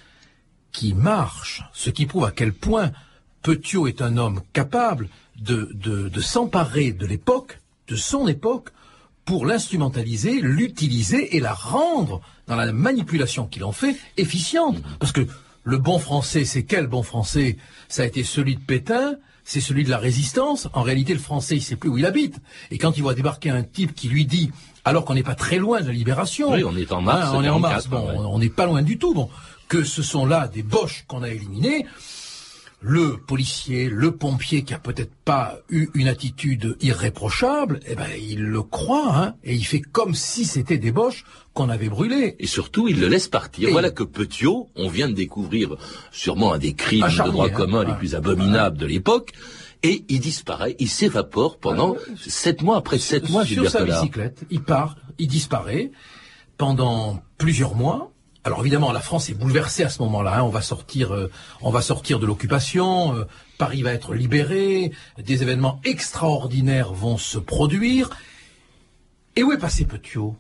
qui 0.72 0.94
marche, 0.94 1.64
ce 1.74 1.92
qui 1.92 2.08
prouve 2.08 2.26
à 2.26 2.32
quel 2.32 2.52
point 2.52 2.92
Petiot 3.44 3.86
est 3.86 4.02
un 4.02 4.18
homme 4.18 4.42
capable 4.54 5.08
de 5.36 6.20
s'emparer 6.20 6.94
de 6.94 7.06
l'époque, 7.06 7.60
de 7.88 7.96
son 7.96 8.28
époque, 8.28 8.70
pour 9.26 9.46
l'instrumentaliser, 9.46 10.40
l'utiliser 10.42 11.36
et 11.36 11.40
la 11.40 11.54
rendre, 11.54 12.22
dans 12.48 12.56
la 12.56 12.72
manipulation 12.72 13.48
qu'il 13.48 13.64
en 13.64 13.72
fait, 13.72 13.98
efficiente. 14.18 14.78
Parce 15.00 15.12
que 15.12 15.26
le 15.64 15.78
bon 15.78 15.98
français, 15.98 16.46
c'est 16.46 16.64
quel 16.64 16.88
bon 16.88 17.02
français? 17.02 17.58
Ça 17.90 18.04
a 18.04 18.06
été 18.06 18.24
celui 18.24 18.56
de 18.56 18.62
Pétain, 18.62 19.16
c'est 19.44 19.62
celui 19.62 19.84
de 19.84 19.90
la 19.90 19.98
résistance. 19.98 20.68
En 20.74 20.84
réalité, 20.84 21.14
le 21.14 21.20
français, 21.20 21.56
il 21.56 21.62
sait 21.62 21.76
plus 21.76 21.90
où 21.90 21.98
il 21.98 22.06
habite. 22.06 22.38
Et 22.70 22.78
quand 22.78 22.98
il 22.98 23.02
voit 23.02 23.16
débarquer 23.16 23.50
un 23.50 23.64
type 23.64 23.96
qui 23.96 24.08
lui 24.10 24.26
dit, 24.26 24.52
alors 24.86 25.06
qu'on 25.06 25.16
n'est 25.16 25.24
pas 25.24 25.36
très 25.36 25.58
loin 25.58 25.82
de 25.82 25.88
la 25.88 25.94
libération, 25.94 26.52
Oui, 26.52 26.64
on 26.64 26.76
est 26.78 26.92
en 26.92 27.02
mars 27.02 27.30
Hein, 27.30 27.34
on 27.36 27.44
est 27.44 27.50
en 27.50 27.60
44, 27.60 27.62
mars, 27.62 27.88
bon, 27.88 28.10
ouais. 28.10 28.28
on 28.30 28.40
n'est 28.40 28.50
pas 28.50 28.68
loin 28.68 28.84
du 28.84 29.00
tout, 29.00 29.14
bon, 29.16 29.30
que 29.68 29.84
ce 29.84 30.04
sont 30.04 30.28
là 30.28 30.48
des 30.48 30.62
boches 30.62 31.06
qu'on 31.08 31.24
a 31.24 31.30
éliminés, 31.30 31.88
le 32.88 33.18
policier, 33.18 33.90
le 33.90 34.12
pompier 34.12 34.64
qui 34.64 34.76
a 34.76 34.78
peut-être 34.78 35.14
pas 35.26 35.58
eu 35.70 35.88
une 35.96 36.08
attitude 36.08 36.78
irréprochable, 36.82 37.80
eh 37.88 37.96
ben 37.96 38.06
il 38.22 38.44
le 38.44 38.62
croit, 38.62 39.12
hein, 39.18 39.34
et 39.44 39.56
il 39.56 39.66
fait 39.66 39.80
comme 39.82 40.14
si 40.14 40.46
c'était 40.46 40.78
des 40.78 40.92
boches 40.92 41.26
qu'on 41.56 41.70
avait 41.70 41.90
brûlées. 41.90 42.36
Et 42.38 42.46
surtout, 42.46 42.88
il 42.88 43.00
le 43.00 43.08
laisse 43.08 43.28
partir. 43.28 43.70
Et- 43.70 43.72
Voilà 43.72 43.90
que 43.90 44.04
Petiot, 44.04 44.70
on 44.76 44.88
vient 44.88 45.10
de 45.10 45.14
découvrir 45.16 45.78
sûrement 46.12 46.54
un 46.54 46.60
des 46.60 46.74
crimes 46.74 47.08
de 47.08 47.32
droit 47.32 47.48
hein. 47.48 47.50
commun 47.50 47.84
les 47.86 47.96
plus 47.96 48.14
abominables 48.14 48.78
de 48.78 48.86
l'époque. 48.86 49.32
Et 49.82 50.04
il 50.08 50.20
disparaît, 50.20 50.76
il 50.78 50.90
s'évapore 50.90 51.58
pendant 51.58 51.96
sept 52.28 52.62
mois. 52.62 52.78
Après 52.78 53.00
sept 53.00 53.30
mois, 53.32 53.46
sur 53.46 53.68
sa 53.70 53.84
bicyclette, 53.84 54.44
il 54.52 54.62
part, 54.62 54.96
il 55.18 55.28
disparaît 55.28 55.92
pendant 56.58 57.20
plusieurs 57.40 57.74
mois. 57.76 58.12
Alors 58.46 58.60
évidemment, 58.62 58.92
la 58.92 59.00
France 59.00 59.32
est 59.32 59.34
bouleversée 59.34 59.84
à 59.84 59.90
ce 59.90 60.04
moment-là. 60.04 60.38
hein. 60.38 60.44
On 60.44 60.50
va 60.50 60.62
sortir, 60.62 61.16
euh, 61.16 61.32
on 61.62 61.72
va 61.72 61.82
sortir 61.82 62.20
de 62.20 62.28
l'occupation. 62.28 63.16
euh, 63.16 63.26
Paris 63.58 63.82
va 63.82 63.92
être 63.92 64.14
libéré. 64.14 64.92
Des 65.18 65.42
événements 65.42 65.82
extraordinaires 65.84 66.94
vont 66.94 67.18
se 67.18 67.40
produire. 67.40 68.12
Et 69.36 69.42
où 69.42 69.52
est 69.52 69.58
passé 69.58 69.86
Petiot? 69.86 70.38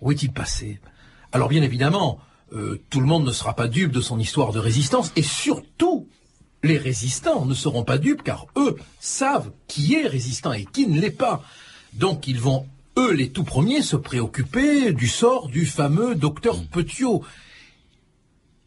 Où 0.00 0.12
est-il 0.12 0.32
passé? 0.32 0.78
Alors 1.32 1.48
bien 1.48 1.62
évidemment, 1.62 2.20
euh, 2.52 2.80
tout 2.90 3.00
le 3.00 3.06
monde 3.06 3.26
ne 3.26 3.32
sera 3.32 3.54
pas 3.54 3.66
dupe 3.66 3.90
de 3.90 4.00
son 4.00 4.20
histoire 4.20 4.52
de 4.52 4.60
résistance, 4.60 5.10
et 5.16 5.22
surtout, 5.22 6.06
les 6.62 6.78
résistants 6.78 7.44
ne 7.44 7.54
seront 7.54 7.82
pas 7.82 7.98
dupes, 7.98 8.22
car 8.22 8.46
eux 8.56 8.76
savent 9.00 9.50
qui 9.66 9.94
est 9.94 10.06
résistant 10.06 10.52
et 10.52 10.64
qui 10.64 10.86
ne 10.86 11.00
l'est 11.00 11.10
pas. 11.10 11.42
Donc 11.92 12.28
ils 12.28 12.40
vont, 12.40 12.66
eux 12.98 13.12
les 13.12 13.30
tout 13.30 13.44
premiers, 13.44 13.82
se 13.82 13.96
préoccuper 13.96 14.92
du 14.92 15.08
sort 15.08 15.48
du 15.48 15.66
fameux 15.66 16.14
docteur 16.14 16.56
Petiot. 16.70 17.22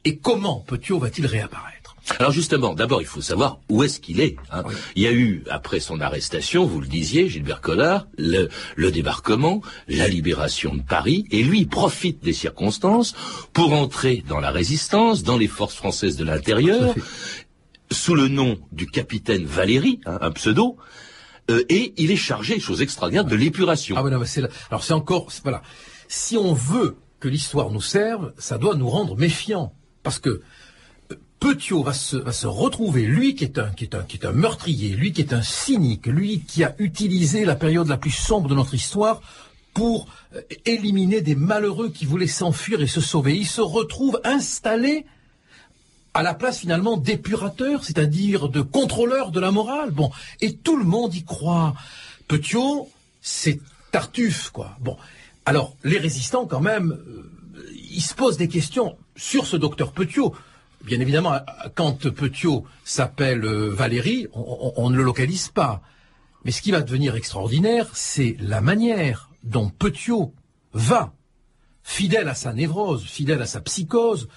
Et 0.05 0.17
comment 0.17 0.59
Petiot 0.67 0.99
va-t-il 0.99 1.25
réapparaître? 1.25 1.95
Alors 2.19 2.33
justement, 2.33 2.73
d'abord, 2.73 3.01
il 3.01 3.07
faut 3.07 3.21
savoir 3.21 3.59
où 3.69 3.81
est-ce 3.81 4.01
qu'il 4.01 4.19
est. 4.19 4.35
hein. 4.51 4.63
Il 4.97 5.03
y 5.03 5.07
a 5.07 5.13
eu, 5.13 5.43
après 5.49 5.79
son 5.79 6.01
arrestation, 6.01 6.65
vous 6.65 6.81
le 6.81 6.87
disiez, 6.87 7.29
Gilbert 7.29 7.61
Collard, 7.61 8.07
le, 8.17 8.49
le 8.75 8.91
débarquement, 8.91 9.61
la 9.87 10.09
libération 10.09 10.75
de 10.75 10.81
Paris, 10.81 11.25
et 11.31 11.43
lui 11.43 11.65
profite 11.65 12.21
des 12.21 12.33
circonstances 12.33 13.15
pour 13.53 13.71
entrer 13.71 14.21
dans 14.27 14.41
la 14.41 14.51
résistance, 14.51 15.23
dans 15.23 15.37
les 15.37 15.47
forces 15.47 15.75
françaises 15.75 16.17
de 16.17 16.25
l'intérieur, 16.25 16.93
sous 17.89 18.15
le 18.15 18.27
nom 18.27 18.57
du 18.73 18.87
capitaine 18.87 19.45
Valéry, 19.45 20.01
hein, 20.05 20.17
un 20.19 20.31
pseudo, 20.31 20.75
euh, 21.49 21.63
et 21.69 21.93
il 21.97 22.11
est 22.11 22.15
chargé, 22.15 22.59
chose 22.59 22.81
extraordinaire, 22.81 23.25
de 23.25 23.35
l'épuration. 23.35 23.95
Ah 23.97 24.03
alors 24.69 24.83
c'est 24.83 24.93
encore 24.93 25.27
voilà. 25.43 25.61
Si 26.07 26.37
on 26.37 26.53
veut 26.53 26.97
que 27.19 27.27
l'histoire 27.27 27.69
nous 27.71 27.81
serve, 27.81 28.33
ça 28.37 28.57
doit 28.57 28.75
nous 28.75 28.89
rendre 28.89 29.17
méfiants 29.17 29.73
parce 30.03 30.19
que 30.19 30.41
euh, 31.11 31.15
Petiot 31.39 31.83
va 31.83 31.93
se, 31.93 32.15
va 32.15 32.31
se 32.31 32.47
retrouver, 32.47 33.03
lui 33.03 33.35
qui 33.35 33.43
est 33.43 33.59
un 33.59 33.69
qui 33.71 33.83
est 33.83 33.95
un 33.95 34.03
qui 34.03 34.17
est 34.17 34.25
un 34.25 34.31
meurtrier, 34.31 34.95
lui 34.95 35.11
qui 35.11 35.21
est 35.21 35.33
un 35.33 35.41
cynique, 35.41 36.07
lui 36.07 36.41
qui 36.41 36.63
a 36.63 36.75
utilisé 36.79 37.43
la 37.43 37.55
période 37.55 37.87
la 37.87 37.97
plus 37.97 38.11
sombre 38.11 38.47
de 38.47 38.55
notre 38.55 38.73
histoire 38.73 39.21
pour 39.73 40.07
euh, 40.35 40.41
éliminer 40.65 41.21
des 41.21 41.35
malheureux 41.35 41.89
qui 41.89 42.05
voulaient 42.05 42.27
s'enfuir 42.27 42.81
et 42.81 42.87
se 42.87 43.01
sauver. 43.01 43.35
Il 43.35 43.47
se 43.47 43.61
retrouve 43.61 44.21
installé 44.23 45.05
à 46.13 46.23
la 46.23 46.33
place 46.33 46.59
finalement 46.59 46.97
d'épurateur, 46.97 47.83
c'est-à-dire 47.83 48.49
de 48.49 48.61
contrôleur 48.61 49.31
de 49.31 49.39
la 49.39 49.51
morale. 49.51 49.91
Bon, 49.91 50.11
et 50.41 50.55
tout 50.55 50.77
le 50.77 50.85
monde 50.85 51.13
y 51.15 51.23
croit. 51.23 51.73
Petiot, 52.27 52.89
c'est 53.21 53.59
Tartuffe, 53.91 54.49
quoi. 54.49 54.77
Bon, 54.79 54.97
alors 55.45 55.75
les 55.83 55.97
résistants, 55.97 56.45
quand 56.45 56.61
même, 56.61 56.91
euh, 56.91 57.31
ils 57.91 58.01
se 58.01 58.13
posent 58.13 58.37
des 58.37 58.47
questions 58.47 58.97
sur 59.15 59.45
ce 59.45 59.57
docteur 59.57 59.91
Petiot. 59.91 60.33
Bien 60.83 60.99
évidemment, 60.99 61.39
quand 61.75 62.09
Petiot 62.09 62.65
s'appelle 62.83 63.45
euh, 63.45 63.69
Valérie, 63.69 64.27
on, 64.33 64.89
ne 64.89 64.97
le 64.97 65.03
localise 65.03 65.49
pas. 65.49 65.81
Mais 66.43 66.51
ce 66.51 66.61
qui 66.61 66.71
va 66.71 66.81
devenir 66.81 67.15
extraordinaire, 67.15 67.89
c'est 67.93 68.35
la 68.39 68.59
manière 68.59 69.29
dont 69.43 69.69
Petiot 69.69 70.33
va, 70.73 71.13
fidèle 71.83 72.27
à 72.27 72.35
sa 72.35 72.53
névrose, 72.53 73.03
fidèle 73.03 73.41
à 73.41 73.45
sa 73.45 73.61
psychose, 73.61 74.27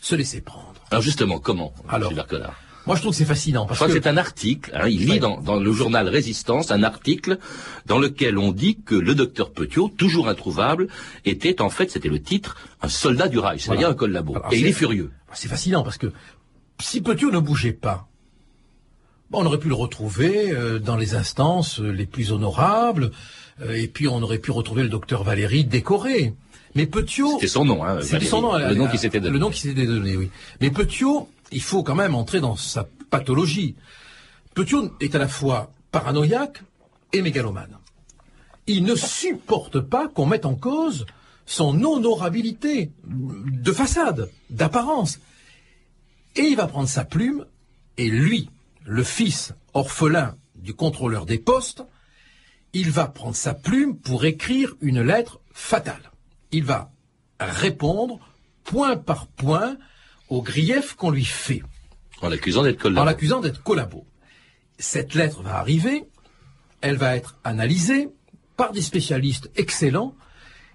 se 0.00 0.14
laisser 0.14 0.40
prendre. 0.40 0.74
Alors 0.90 1.02
justement, 1.02 1.38
comment, 1.38 1.72
Alors, 1.88 2.08
Gilbert 2.10 2.26
Collard 2.26 2.54
Moi, 2.86 2.96
je 2.96 3.00
trouve 3.02 3.12
que 3.12 3.18
c'est 3.18 3.24
fascinant 3.24 3.64
Je 3.64 3.68
parce 3.68 3.78
crois 3.78 3.88
que 3.88 3.92
que 3.94 4.02
c'est 4.02 4.08
un 4.08 4.16
article, 4.16 4.72
hein, 4.74 4.88
il 4.88 5.00
lit 5.04 5.10
Ouais. 5.12 5.18
dans, 5.18 5.40
dans 5.40 5.56
le 5.56 5.72
journal 5.72 6.08
Résistance 6.08 6.70
un 6.70 6.82
article 6.82 7.38
dans 7.86 7.98
lequel 7.98 8.38
on 8.38 8.50
dit 8.52 8.78
que 8.84 8.94
le 8.94 9.14
docteur 9.14 9.52
Petiot, 9.52 9.88
toujours 9.96 10.28
introuvable, 10.28 10.88
était 11.24 11.60
en 11.60 11.68
fait, 11.70 11.90
c'était 11.90 12.08
le 12.08 12.20
titre, 12.20 12.56
un 12.82 12.88
soldat 12.88 13.28
du 13.28 13.38
Reich, 13.38 13.60
c'est-à-dire 13.64 13.88
Voilà. 13.88 13.94
un 13.94 13.94
collabo. 13.98 14.36
Alors, 14.36 14.52
Et 14.52 14.58
il 14.58 14.66
est 14.66 14.72
furieux. 14.72 15.10
c'est 15.32 15.48
fascinant 15.48 15.82
parce 15.82 15.98
que 15.98 16.12
si 16.80 17.00
Petiot 17.02 17.30
ne 17.30 17.38
bougeait 17.38 17.72
pas, 17.74 18.08
bon, 19.30 19.42
on 19.42 19.46
aurait 19.46 19.58
pu 19.58 19.68
le 19.68 19.74
retrouver 19.74 20.50
euh, 20.50 20.78
dans 20.78 20.96
les 20.96 21.14
instances 21.14 21.78
les 21.78 22.06
plus 22.06 22.32
honorables, 22.32 23.10
et 23.68 23.88
puis 23.88 24.08
on 24.08 24.22
aurait 24.22 24.38
pu 24.38 24.50
retrouver 24.50 24.82
le 24.82 24.88
docteur 24.88 25.24
Valéry 25.24 25.64
décoré. 25.64 26.34
Mais 26.74 26.86
Petiot, 26.86 27.32
C'était 27.34 27.48
son 27.48 27.64
nom, 27.64 27.84
hein, 27.84 27.98
son 28.00 28.40
nom, 28.40 28.56
le 28.56 28.74
nom 28.74 28.86
qui 28.88 28.98
s'était 28.98 29.18
donné. 29.18 29.32
Le 29.32 29.38
nom 29.40 29.50
qui 29.50 29.60
s'était 29.60 29.86
donné, 29.86 30.16
oui. 30.16 30.30
Mais 30.60 30.70
Petiot, 30.70 31.28
il 31.50 31.62
faut 31.62 31.82
quand 31.82 31.96
même 31.96 32.14
entrer 32.14 32.40
dans 32.40 32.56
sa 32.56 32.86
pathologie. 33.10 33.74
Petiot 34.54 34.92
est 35.00 35.14
à 35.14 35.18
la 35.18 35.26
fois 35.26 35.72
paranoïaque 35.90 36.62
et 37.12 37.22
mégalomane. 37.22 37.76
Il 38.66 38.84
ne 38.84 38.94
supporte 38.94 39.80
pas 39.80 40.06
qu'on 40.06 40.26
mette 40.26 40.46
en 40.46 40.54
cause 40.54 41.06
son 41.44 41.82
honorabilité 41.82 42.92
de 43.04 43.72
façade, 43.72 44.30
d'apparence. 44.50 45.18
Et 46.36 46.42
il 46.42 46.56
va 46.56 46.68
prendre 46.68 46.88
sa 46.88 47.04
plume, 47.04 47.44
et 47.96 48.08
lui, 48.08 48.48
le 48.84 49.02
fils 49.02 49.52
orphelin 49.74 50.36
du 50.54 50.74
contrôleur 50.74 51.26
des 51.26 51.38
postes, 51.38 51.82
il 52.72 52.90
va 52.90 53.06
prendre 53.06 53.36
sa 53.36 53.54
plume 53.54 53.96
pour 53.96 54.24
écrire 54.24 54.74
une 54.80 55.02
lettre 55.02 55.40
fatale. 55.52 56.10
Il 56.52 56.64
va 56.64 56.92
répondre 57.38 58.18
point 58.64 58.96
par 58.96 59.26
point 59.26 59.76
aux 60.28 60.42
griefs 60.42 60.94
qu'on 60.94 61.10
lui 61.10 61.24
fait, 61.24 61.62
En 62.22 62.28
l'accusant 62.28 62.62
d'être 62.62 62.78
en 62.80 62.82
collabo. 62.82 63.04
l'accusant 63.04 63.40
d'être 63.40 63.62
collabo. 63.62 64.06
Cette 64.78 65.14
lettre 65.14 65.42
va 65.42 65.56
arriver, 65.56 66.04
elle 66.80 66.96
va 66.96 67.16
être 67.16 67.36
analysée 67.44 68.08
par 68.56 68.72
des 68.72 68.82
spécialistes 68.82 69.50
excellents, 69.56 70.14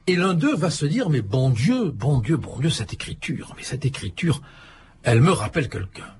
et 0.07 0.15
l'un 0.15 0.33
d'eux 0.33 0.55
va 0.55 0.69
se 0.69 0.85
dire, 0.85 1.09
mais 1.09 1.21
bon 1.21 1.49
Dieu, 1.49 1.91
bon 1.91 2.19
Dieu, 2.19 2.37
bon 2.37 2.59
Dieu, 2.59 2.69
cette 2.69 2.93
écriture, 2.93 3.53
mais 3.57 3.63
cette 3.63 3.85
écriture, 3.85 4.41
elle 5.03 5.21
me 5.21 5.31
rappelle 5.31 5.69
quelqu'un. 5.69 6.13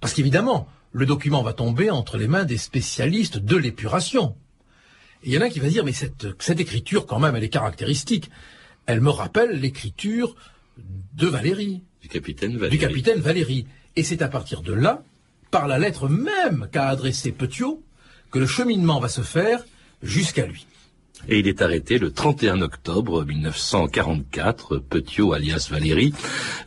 Parce 0.00 0.14
qu'évidemment, 0.14 0.68
le 0.92 1.06
document 1.06 1.42
va 1.42 1.52
tomber 1.52 1.90
entre 1.90 2.18
les 2.18 2.28
mains 2.28 2.44
des 2.44 2.58
spécialistes 2.58 3.38
de 3.38 3.56
l'épuration. 3.56 4.36
Et 5.24 5.28
il 5.28 5.32
y 5.32 5.38
en 5.38 5.40
a 5.40 5.48
qui 5.48 5.60
va 5.60 5.68
dire, 5.68 5.84
mais 5.84 5.92
cette, 5.92 6.26
cette 6.40 6.60
écriture, 6.60 7.06
quand 7.06 7.18
même, 7.20 7.36
elle 7.36 7.44
est 7.44 7.48
caractéristique. 7.48 8.30
Elle 8.86 9.00
me 9.00 9.10
rappelle 9.10 9.60
l'écriture 9.60 10.34
de 11.14 11.26
Valérie, 11.26 11.82
Du 12.00 12.08
capitaine 12.08 12.56
Valéry. 12.56 12.70
du 12.70 12.78
capitaine 12.78 13.20
Valéry. 13.20 13.66
Et 13.94 14.02
c'est 14.02 14.22
à 14.22 14.28
partir 14.28 14.62
de 14.62 14.72
là, 14.72 15.02
par 15.50 15.68
la 15.68 15.78
lettre 15.78 16.08
même 16.08 16.68
qu'a 16.72 16.88
adressée 16.88 17.30
Petiot, 17.30 17.82
que 18.30 18.38
le 18.38 18.46
cheminement 18.46 18.98
va 18.98 19.08
se 19.08 19.20
faire 19.20 19.64
jusqu'à 20.02 20.46
lui. 20.46 20.66
Et 21.28 21.38
il 21.38 21.46
est 21.46 21.62
arrêté 21.62 21.98
le 21.98 22.10
31 22.10 22.62
octobre 22.62 23.24
1944, 23.24 24.78
Petiot 24.78 25.34
alias 25.34 25.68
Valéry. 25.70 26.12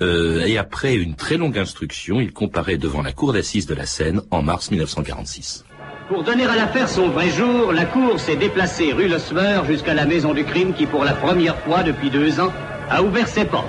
Euh, 0.01 0.45
et 0.45 0.57
après 0.57 0.95
une 0.95 1.15
très 1.15 1.35
longue 1.35 1.57
instruction, 1.57 2.21
il 2.21 2.31
comparaît 2.31 2.77
devant 2.77 3.01
la 3.01 3.11
cour 3.11 3.33
d'assises 3.33 3.65
de 3.65 3.75
la 3.75 3.85
Seine 3.85 4.21
en 4.31 4.43
mars 4.43 4.71
1946. 4.71 5.65
Pour 6.07 6.21
donner 6.21 6.45
à 6.45 6.55
l'affaire 6.55 6.87
son 6.87 7.09
vrai 7.09 7.29
jour, 7.29 7.73
la 7.73 7.85
cour 7.85 8.19
s'est 8.19 8.35
déplacée 8.35 8.93
rue 8.93 9.07
Le 9.07 9.17
Sueur 9.17 9.65
jusqu'à 9.65 9.95
la 9.95 10.05
maison 10.05 10.35
du 10.35 10.43
crime 10.43 10.73
qui, 10.73 10.85
pour 10.85 11.03
la 11.03 11.13
première 11.13 11.57
fois 11.61 11.81
depuis 11.81 12.11
deux 12.11 12.39
ans, 12.39 12.53
a 12.91 13.01
ouvert 13.01 13.27
ses 13.27 13.45
portes. 13.45 13.65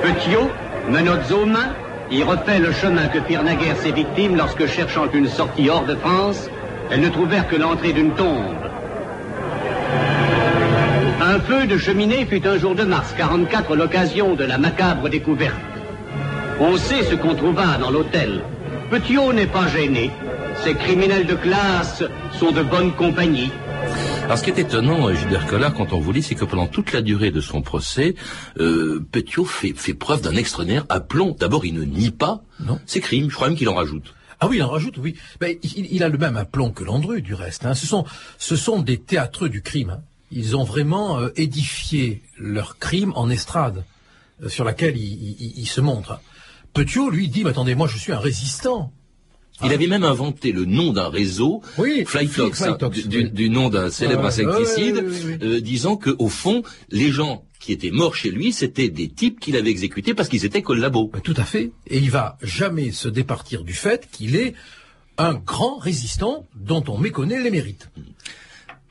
Petiot, 0.00 0.48
menottes 0.88 1.32
aux 1.32 2.14
y 2.14 2.22
refait 2.22 2.60
le 2.60 2.70
chemin 2.70 3.08
que 3.08 3.20
firent 3.22 3.42
naguère 3.42 3.76
ses 3.76 3.90
victimes 3.90 4.36
lorsque, 4.36 4.66
cherchant 4.66 5.10
une 5.12 5.26
sortie 5.26 5.68
hors 5.68 5.84
de 5.84 5.96
France, 5.96 6.48
elles 6.92 7.00
ne 7.00 7.08
trouvèrent 7.08 7.48
que 7.48 7.56
l'entrée 7.56 7.92
d'une 7.92 8.12
tombe. 8.12 8.54
Un 11.20 11.40
feu 11.40 11.66
de 11.66 11.76
cheminée 11.76 12.24
fut 12.24 12.46
un 12.46 12.56
jour 12.56 12.76
de 12.76 12.84
mars 12.84 13.12
44 13.18 13.74
l'occasion 13.74 14.34
de 14.36 14.44
la 14.44 14.58
macabre 14.58 15.08
découverte. 15.08 15.56
On 16.60 16.76
sait 16.76 17.02
ce 17.02 17.16
qu'on 17.16 17.34
trouva 17.34 17.78
dans 17.80 17.90
l'hôtel. 17.90 18.42
Petiot 18.90 19.32
n'est 19.32 19.46
pas 19.46 19.66
gêné. 19.66 20.12
Ces 20.68 20.74
criminels 20.74 21.24
de 21.26 21.34
classe 21.34 22.02
sont 22.38 22.52
de 22.52 22.62
bonne 22.62 22.94
compagnie. 22.94 23.50
Alors 24.24 24.36
ce 24.36 24.44
qui 24.44 24.50
est 24.50 24.58
étonnant, 24.58 25.08
euh, 25.08 25.14
Gilbert 25.14 25.46
Collard, 25.46 25.72
quand 25.72 25.94
on 25.94 25.98
vous 25.98 26.12
lit, 26.12 26.22
c'est 26.22 26.34
que 26.34 26.44
pendant 26.44 26.66
toute 26.66 26.92
la 26.92 27.00
durée 27.00 27.30
de 27.30 27.40
son 27.40 27.62
procès, 27.62 28.14
euh, 28.60 29.02
Petiot 29.10 29.46
fait, 29.46 29.72
fait 29.72 29.94
preuve 29.94 30.20
d'un 30.20 30.36
extraordinaire 30.36 30.84
aplomb. 30.90 31.34
D'abord, 31.40 31.64
il 31.64 31.72
ne 31.72 31.84
nie 31.84 32.10
pas 32.10 32.42
Non. 32.60 32.78
ses 32.84 33.00
crimes, 33.00 33.30
je 33.30 33.34
crois 33.34 33.48
même 33.48 33.56
qu'il 33.56 33.70
en 33.70 33.74
rajoute. 33.76 34.12
Ah 34.40 34.46
oui, 34.46 34.58
il 34.58 34.62
en 34.62 34.68
rajoute, 34.68 34.98
oui. 34.98 35.14
Ben, 35.40 35.56
il, 35.62 35.86
il 35.90 36.02
a 36.02 36.10
le 36.10 36.18
même 36.18 36.36
aplomb 36.36 36.70
que 36.70 36.84
Landru, 36.84 37.22
du 37.22 37.32
reste. 37.32 37.64
hein. 37.64 37.72
Ce, 37.72 37.86
sont, 37.86 38.04
ce 38.36 38.54
sont 38.54 38.80
des 38.82 38.98
théâtreux 38.98 39.48
du 39.48 39.62
crime. 39.62 39.88
hein. 39.88 40.02
Ils 40.32 40.54
ont 40.54 40.64
vraiment 40.64 41.18
euh, 41.18 41.30
édifié 41.36 42.20
leur 42.36 42.76
crime 42.78 43.14
en 43.16 43.30
estrade, 43.30 43.84
euh, 44.44 44.50
sur 44.50 44.64
laquelle 44.64 44.98
ils 44.98 45.34
il, 45.40 45.52
il 45.60 45.66
se 45.66 45.80
montrent. 45.80 46.20
Petiot, 46.74 47.08
lui, 47.08 47.28
dit, 47.28 47.42
mais 47.42 47.50
attendez, 47.50 47.74
moi 47.74 47.88
je 47.88 47.96
suis 47.96 48.12
un 48.12 48.18
résistant. 48.18 48.92
Il 49.64 49.72
avait 49.72 49.86
même 49.88 50.04
inventé 50.04 50.52
le 50.52 50.64
nom 50.64 50.92
d'un 50.92 51.08
réseau, 51.08 51.62
Ah. 51.64 51.68
Oui, 51.78 52.04
Flytox, 52.06 52.62
hein, 52.62 52.78
du, 52.90 53.04
oui. 53.16 53.30
du 53.30 53.50
nom 53.50 53.68
d'un 53.70 53.90
célèbre 53.90 54.22
Ouais, 54.22 54.28
insecticide, 54.28 55.04
euh, 55.42 55.60
disant 55.60 55.96
que 55.96 56.14
au 56.18 56.28
fond, 56.28 56.62
les 56.90 57.10
gens 57.10 57.44
qui 57.58 57.72
étaient 57.72 57.90
morts 57.90 58.14
chez 58.14 58.30
lui, 58.30 58.52
c'était 58.52 58.88
des 58.88 59.08
types 59.08 59.40
qu'il 59.40 59.56
avait 59.56 59.70
exécutés 59.70 60.14
parce 60.14 60.28
qu'ils 60.28 60.44
étaient 60.44 60.62
collabos. 60.62 61.10
Ben, 61.12 61.20
tout 61.20 61.34
à 61.36 61.44
fait. 61.44 61.72
Et 61.88 61.98
il 61.98 62.10
va 62.10 62.38
jamais 62.40 62.92
se 62.92 63.08
départir 63.08 63.64
du 63.64 63.72
fait 63.72 64.08
qu'il 64.12 64.36
est 64.36 64.54
un 65.18 65.34
grand 65.34 65.76
résistant 65.78 66.46
dont 66.54 66.84
on 66.86 66.96
méconnaît 66.98 67.42
les 67.42 67.50
mérites. 67.50 67.90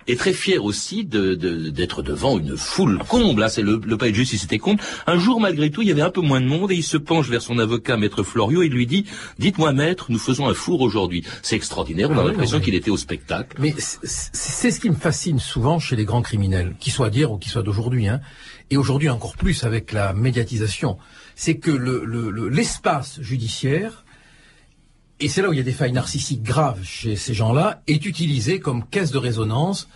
Et 0.09 0.15
très 0.15 0.31
fier 0.33 0.63
aussi 0.63 1.03
de- 1.03 1.35
de- 1.35 1.69
d'être 1.69 2.01
devant 2.01 2.37
une 2.39 2.55
foule 2.55 2.99
comble. 3.09 3.41
Là, 3.41 3.49
c'est 3.49 3.61
le, 3.61 3.81
le 3.85 3.97
palais 3.97 4.11
de 4.11 4.15
justice 4.15 4.45
était 4.45 4.57
comble. 4.57 4.79
Un 5.05 5.19
jour, 5.19 5.41
malgré 5.41 5.69
tout, 5.69 5.81
il 5.81 5.87
y 5.89 5.91
avait 5.91 6.01
un 6.01 6.09
peu 6.09 6.21
moins 6.21 6.39
de 6.39 6.45
monde 6.45 6.71
et 6.71 6.75
il 6.75 6.83
se 6.83 6.95
penche 6.97 7.27
vers 7.29 7.41
son 7.41 7.59
avocat, 7.59 7.97
maître 7.97 8.23
Florio, 8.23 8.61
et 8.63 8.67
il 8.67 8.71
lui 8.71 8.87
dit 8.87 9.05
"Dites-moi, 9.37 9.73
maître, 9.73 10.05
nous 10.09 10.17
faisons 10.19 10.47
un 10.47 10.53
four 10.53 10.79
aujourd'hui." 10.81 11.23
C'est 11.41 11.55
extraordinaire. 11.57 12.09
On 12.09 12.17
a 12.17 12.21
Ah 12.21 12.27
l'impression 12.27 12.57
oui. 12.57 12.63
qu'il 12.63 12.75
était 12.75 12.89
au 12.89 12.97
spectacle. 12.97 13.57
Mais 13.59 13.73
c'est- 13.77 13.99
c'est 14.33 14.71
ce 14.71 14.79
qui 14.79 14.89
me 14.89 14.95
fascine 14.95 15.39
souvent 15.39 15.77
chez 15.79 15.95
les 15.97 16.05
grands 16.05 16.21
criminels, 16.21 16.75
qu'ils 16.79 16.93
soient 16.93 17.09
d'hier 17.09 17.31
ou 17.31 17.37
qu'ils 17.37 17.51
soient 17.51 17.63
d'aujourd'hui, 17.63 18.07
hein, 18.07 18.21
et 18.69 18.77
aujourd'hui 18.77 19.09
encore 19.09 19.35
plus 19.35 19.63
avec 19.65 19.91
la 19.91 20.13
médiatisation, 20.13 20.97
c'est 21.35 21.55
que 21.57 21.71
le- 21.71 22.03
le- 22.05 22.31
le- 22.31 22.47
l'espace 22.49 23.19
judiciaire, 23.21 24.05
et 25.19 25.29
c'est 25.29 25.41
là 25.41 25.49
où 25.49 25.53
il 25.53 25.57
y 25.57 25.61
a 25.61 25.63
des 25.63 25.71
failles 25.71 25.93
narcissiques 25.93 26.43
graves 26.43 26.83
chez 26.83 27.15
ces 27.15 27.33
gens-là, 27.33 27.81
est 27.87 28.05
utilisé 28.05 28.59
comme 28.59 28.85
caisse 28.87 29.11
de 29.11 29.17
résonance 29.17 29.87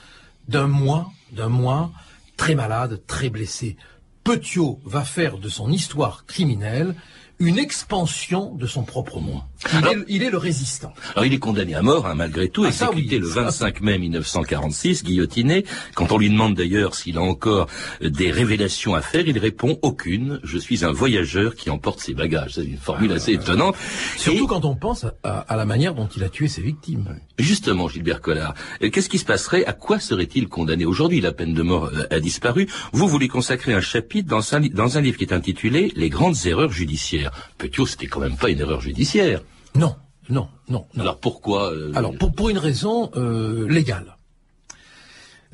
d'un 0.48 0.68
moi, 0.68 1.12
d'un 1.32 1.50
moi 1.50 1.92
très 2.38 2.56
malade, 2.56 3.02
très 3.06 3.30
blessé. 3.30 3.78
Petiot 4.24 4.80
va 4.84 5.04
faire 5.04 5.38
de 5.38 5.50
son 5.50 5.72
histoire 5.72 6.26
criminelle 6.26 6.96
une 7.40 7.60
expansion 7.60 8.54
de 8.56 8.66
son 8.66 8.84
propre 8.84 9.20
monde. 9.20 9.42
Il, 9.74 9.86
est, 9.88 9.98
il 10.08 10.24
est 10.24 10.30
le 10.32 10.38
résistant. 10.38 10.94
Alors 11.16 11.26
il 11.26 11.34
est 11.34 11.40
condamné 11.40 11.76
à 11.76 11.82
mort, 11.82 12.08
hein, 12.08 12.16
malgré 12.16 12.50
tout, 12.50 12.64
Ah, 12.66 12.70
exécuté 12.70 13.16
oui, 13.18 13.22
le 13.22 13.30
ça, 13.30 13.42
25 13.44 13.82
mai 13.82 13.98
1946, 14.00 15.04
guillotiné. 15.04 15.66
Quand 15.96 16.12
on 16.12 16.18
lui 16.18 16.30
demande 16.30 16.56
d'ailleurs 16.56 16.96
s'il 16.96 17.18
a 17.18 17.22
encore 17.22 17.68
euh, 18.02 18.10
des 18.10 18.32
révélations 18.32 18.96
à 18.96 19.02
faire, 19.02 19.28
il 19.28 19.38
répond 19.38 19.78
aucune. 19.82 20.40
Je 20.44 20.58
suis 20.58 20.84
un 20.84 20.92
voyageur 20.92 21.56
qui 21.56 21.70
emporte 21.70 22.00
ses 22.00 22.14
bagages. 22.14 22.54
C'est 22.56 22.64
une 22.66 22.78
formule 22.78 23.12
assez 23.12 23.34
étonnante. 23.34 23.76
Surtout 24.18 24.46
Et- 24.46 24.48
quand 24.48 24.66
on 24.66 24.76
pense 24.76 25.06
à, 25.24 25.40
à- 25.48 25.56
la 25.56 25.66
manière 25.66 25.94
dont 25.94 26.08
il 26.16 26.24
a 26.24 26.30
tué 26.30 26.48
ses 26.48 26.62
victimes. 26.62 27.20
Justement, 27.38 27.88
Gilbert 27.88 28.22
Collard, 28.22 28.54
euh, 28.84 28.90
qu'est-ce 28.90 29.10
qui 29.10 29.18
se 29.20 29.26
passerait? 29.26 29.66
À 29.66 29.74
quoi 29.74 30.00
serait-il 30.00 30.48
condamné? 30.48 30.86
Aujourd'hui 30.86 31.22
La 31.22 31.32
peine 31.34 31.54
de 31.54 31.62
mort 31.62 31.86
euh, 31.94 32.06
a 32.10 32.20
disparu. 32.20 32.68
Vous 32.94 33.08
voulez 33.08 33.28
consacrer 33.28 33.74
un 33.74 33.82
chapitre 33.82 34.28
dans 34.28 34.56
un, 34.56 34.62
dans 34.62 34.98
un 34.98 35.02
livre 35.02 35.18
qui 35.18 35.24
est 35.26 35.34
intitulé 35.34 35.92
Les 35.96 36.10
grandes 36.10 36.36
erreurs 36.46 36.72
judiciaires. 36.72 37.32
Petiot, 37.58 37.86
c'était 37.86 38.08
quand 38.08 38.20
même 38.22 38.38
pas 38.38 38.50
une 38.50 38.60
erreur 38.60 38.82
judiciaire. 38.82 39.42
Non, 39.76 39.96
non, 40.30 40.50
non, 40.70 40.86
non. 40.96 41.02
Alors 41.02 41.20
pourquoi 41.20 41.72
euh, 41.74 41.92
Alors, 41.96 42.16
pour, 42.18 42.34
pour 42.34 42.50
une 42.50 42.58
raison 42.58 43.12
euh, 43.16 43.68
légale. 43.68 44.18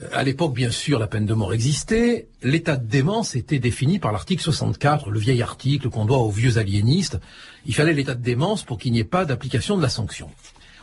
Euh, 0.01 0.07
À 0.13 0.23
l'époque, 0.23 0.53
bien 0.53 0.71
sûr, 0.71 0.99
la 0.99 1.07
peine 1.07 1.25
de 1.25 1.33
mort 1.33 1.53
existait. 1.53 2.27
L'état 2.43 2.77
de 2.77 2.85
démence 2.85 3.35
était 3.35 3.59
défini 3.59 3.99
par 3.99 4.11
l'article 4.11 4.43
64, 4.43 5.09
le 5.09 5.19
vieil 5.19 5.41
article 5.41 5.89
qu'on 5.89 6.05
doit 6.05 6.19
aux 6.19 6.31
vieux 6.31 6.57
aliénistes. 6.57 7.19
Il 7.65 7.75
fallait 7.75 7.93
l'état 7.93 8.15
de 8.15 8.23
démence 8.23 8.63
pour 8.63 8.77
qu'il 8.77 8.91
n'y 8.91 8.99
ait 8.99 9.03
pas 9.03 9.25
d'application 9.25 9.77
de 9.77 9.81
la 9.81 9.89
sanction. 9.89 10.29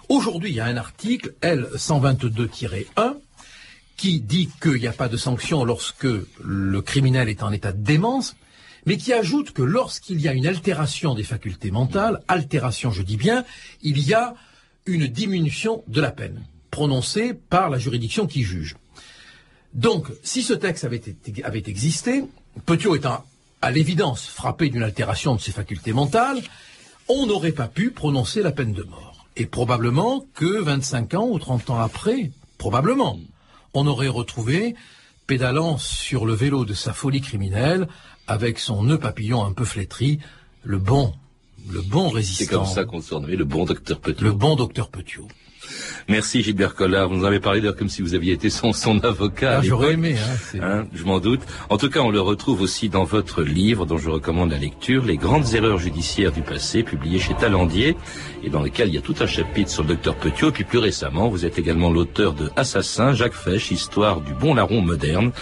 Aujourd'hui, 0.09 0.51
il 0.51 0.57
y 0.57 0.61
a 0.61 0.67
un 0.67 0.77
article, 0.77 1.35
L122-1, 1.43 3.15
qui 3.97 4.21
dit 4.21 4.51
qu'il 4.61 4.81
n'y 4.81 4.87
a 4.87 4.93
pas 4.93 5.09
de 5.09 5.17
sanction 5.17 5.65
lorsque 5.65 6.07
le 6.43 6.83
criminel 6.83 7.29
est 7.29 7.43
en 7.43 7.53
état 7.53 7.73
de 7.73 7.83
démence, 7.83 8.37
mais 8.87 8.97
qui 8.97 9.13
ajoute 9.13 9.53
que 9.53 9.63
lorsqu'il 9.63 10.21
y 10.21 10.29
a 10.29 10.33
une 10.33 10.47
altération 10.47 11.15
des 11.15 11.23
facultés 11.23 11.71
mentales, 11.71 12.21
altération 12.29 12.91
je 12.91 13.03
dis 13.03 13.17
bien, 13.17 13.45
il 13.83 13.99
y 13.99 14.15
a 14.15 14.35
une 14.87 15.07
diminution 15.07 15.83
de 15.89 16.01
la 16.01 16.11
peine 16.11 16.43
prononcée 16.71 17.35
par 17.35 17.71
la 17.71 17.79
juridiction 17.79 18.27
qui 18.27 18.43
juge. 18.43 18.77
Donc, 19.75 20.07
si 20.23 20.43
ce 20.43 20.53
texte 20.53 20.85
avait, 20.85 21.03
existé, 21.67 22.25
Petiot 22.67 22.95
étant 22.95 23.25
à 23.63 23.71
l'évidence 23.71 24.27
frappé 24.27 24.69
d'une 24.69 24.83
altération 24.83 25.35
de 25.35 25.41
ses 25.41 25.53
facultés 25.53 25.93
mentales, 25.93 26.41
on 27.09 27.27
n'aurait 27.27 27.53
pas 27.53 27.69
pu 27.69 27.91
prononcer 27.91 28.43
la 28.43 28.53
peine 28.53 28.73
de 28.73 28.83
mort. 28.83 29.27
Et 29.37 29.47
probablement 29.47 30.25
que 30.35 30.61
25 30.61 31.15
ans 31.15 31.29
ou 31.29 31.39
30 31.39 31.71
ans 31.71 31.81
après, 31.81 32.31
probablement, 32.59 33.19
on 33.73 33.87
aurait 33.87 34.09
retrouvé, 34.09 34.77
pédalant 35.27 35.79
sur 35.79 36.25
le 36.27 36.35
vélo 36.35 36.65
de 36.65 36.75
sa 36.75 36.93
folie 36.93 37.21
criminelle, 37.21 37.89
avec 38.27 38.59
son 38.59 38.83
nœud 38.83 38.99
papillon 38.99 39.45
un 39.45 39.53
peu 39.53 39.65
flétri, 39.65 40.19
le 40.63 40.79
bon, 40.79 41.15
le 41.71 41.81
bon 41.83 42.09
C'est 42.09 42.17
résistant, 42.17 42.59
comme 42.59 42.67
ça 42.67 42.85
qu'on 42.85 43.01
se 43.01 43.09
surnommait 43.09 43.37
le 43.37 43.45
bon 43.45 43.65
docteur 43.65 44.01
Petiot. 44.01 44.25
le 44.25 44.33
bon 44.33 44.57
docteur 44.57 44.89
Petiot. 44.89 45.29
Merci 46.09 46.43
Gilbert 46.43 46.75
Collard. 46.75 47.09
Vous 47.09 47.17
nous 47.17 47.25
avez 47.25 47.41
parlé 47.41 47.61
d'ailleurs 47.61 47.77
comme 47.77 47.89
si 47.89 48.03
vous 48.03 48.15
aviez 48.15 48.33
été 48.33 48.51
son, 48.51 48.73
son 48.73 48.99
avocat. 49.05 49.59
Ah, 49.59 49.63
j'aurais 49.63 49.93
aimé, 49.95 50.17
hein, 50.19 50.59
Hein, 50.63 50.85
je 50.93 51.05
m'en 51.05 51.19
doute. 51.19 51.41
En 51.71 51.77
tout 51.79 51.89
cas, 51.89 52.01
on 52.01 52.11
le 52.11 52.21
retrouve 52.21 52.61
aussi 52.61 52.89
dans 52.89 53.05
votre 53.05 53.43
livre, 53.43 53.87
dont 53.87 53.99
je 53.99 54.11
recommande 54.11 54.51
la 54.51 54.59
lecture, 54.59 55.05
Les 55.05 55.17
grandes 55.17 55.55
erreurs 55.55 55.79
judiciaires 55.79 56.33
du 56.33 56.43
passé, 56.43 56.83
publié 56.83 57.19
chez 57.19 57.35
Talandier, 57.35 57.97
et 58.43 58.51
dans 58.51 58.63
lequel 58.63 58.89
il 58.89 58.95
y 58.95 58.99
a 58.99 59.01
tout 59.01 59.15
un 59.21 59.27
chapitre 59.27 59.71
sur 59.71 59.83
le 59.83 59.89
docteur 59.89 60.17
Petiot. 60.17 60.49
Et 60.49 60.53
puis 60.53 60.65
plus 60.65 60.79
récemment, 60.79 61.29
vous 61.29 61.45
êtes 61.47 61.59
également 61.59 61.91
l'auteur 61.91 62.35
de 62.35 62.51
Assassin, 62.57 63.13
Jacques 63.13 63.35
Fesch, 63.35 63.71
histoire 63.71 64.21
du 64.21 64.35
bon 64.35 64.55
larron 64.55 64.83
moderne, 64.83 65.33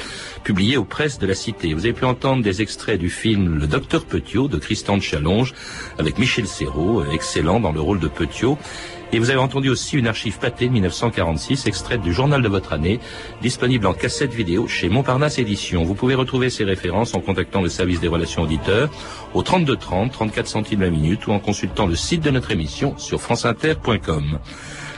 publié 0.45 0.77
aux 0.77 0.85
presses 0.85 1.19
de 1.19 1.27
la 1.27 1.35
Cité. 1.35 1.75
Vous 1.75 1.85
avez 1.85 1.93
pu 1.93 2.05
entendre 2.05 2.43
des 2.43 2.63
extraits 2.63 2.99
du 2.99 3.11
film 3.11 3.59
Le 3.59 3.67
docteur 3.67 4.05
Petiot 4.05 4.49
de 4.49 4.59
Christian 4.59 4.97
de 4.97 5.03
Challonge, 5.03 5.55
avec 5.99 6.19
Michel 6.19 6.47
Serrault, 6.47 7.05
excellent 7.13 7.61
dans 7.61 7.73
le 7.73 7.81
rôle 7.81 8.01
de 8.01 8.09
Petiot. 8.09 8.59
Et 9.15 9.19
vous 9.19 9.29
avez 9.29 9.39
entendu 9.39 9.69
aussi 9.69 9.99
une 9.99 10.07
archive 10.07 10.39
pâtée 10.39 10.69
de 10.69 10.73
1946, 10.73 11.67
extraite 11.67 12.01
du 12.01 12.15
journal 12.15 12.41
de 12.41 12.49
votre 12.49 12.73
année, 12.73 12.99
disponible 13.43 13.87
en 13.87 13.93
cassette 13.93 14.33
vidéo 14.33 14.67
chez 14.67 14.89
Montparnasse 14.89 15.39
Éditions. 15.39 15.85
Vous 15.85 15.95
pouvez 15.95 16.15
retrouver 16.15 16.49
ces 16.49 16.65
références 16.65 17.15
en 17.15 17.21
contactant 17.21 17.61
le 17.61 17.69
service 17.69 18.01
des 18.01 18.09
relations 18.09 18.43
auditeurs 18.43 18.89
au 19.35 19.43
32 19.43 19.77
30, 19.77 20.13
34 20.13 20.47
centimes 20.47 20.81
la 20.81 20.89
minute 20.89 21.27
ou 21.27 21.33
en 21.33 21.41
consultant 21.41 21.87
le 21.87 21.95
site 21.95 22.23
de 22.23 22.31
notre 22.31 22.53
émission 22.53 22.97
sur 22.97 23.21
franceinter.com. 23.21 24.39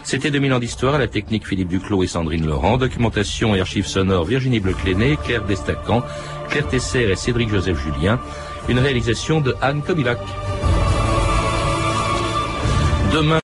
C'était 0.04 0.30
2000 0.30 0.52
ans 0.52 0.58
d'histoire, 0.60 0.94
à 0.94 0.98
la 0.98 1.08
technique 1.08 1.48
Philippe 1.48 1.68
Duclos 1.68 2.04
et 2.04 2.06
Sandrine 2.06 2.46
Laurent, 2.46 2.76
documentation 2.76 3.56
et 3.56 3.60
archives 3.60 3.86
sonores 3.86 4.26
Virginie 4.26 4.60
Bleucléné, 4.60 5.16
Claire 5.24 5.44
Destacan, 5.44 6.02
Claire 6.50 6.68
Tesser 6.68 7.10
et 7.10 7.16
Cédric 7.16 7.48
Joseph 7.48 7.78
Julien, 7.82 8.20
une 8.68 8.78
réalisation 8.78 9.40
de 9.40 9.56
Anne 9.60 9.82
Kobilac. 9.82 10.18
Demain, 13.12 13.40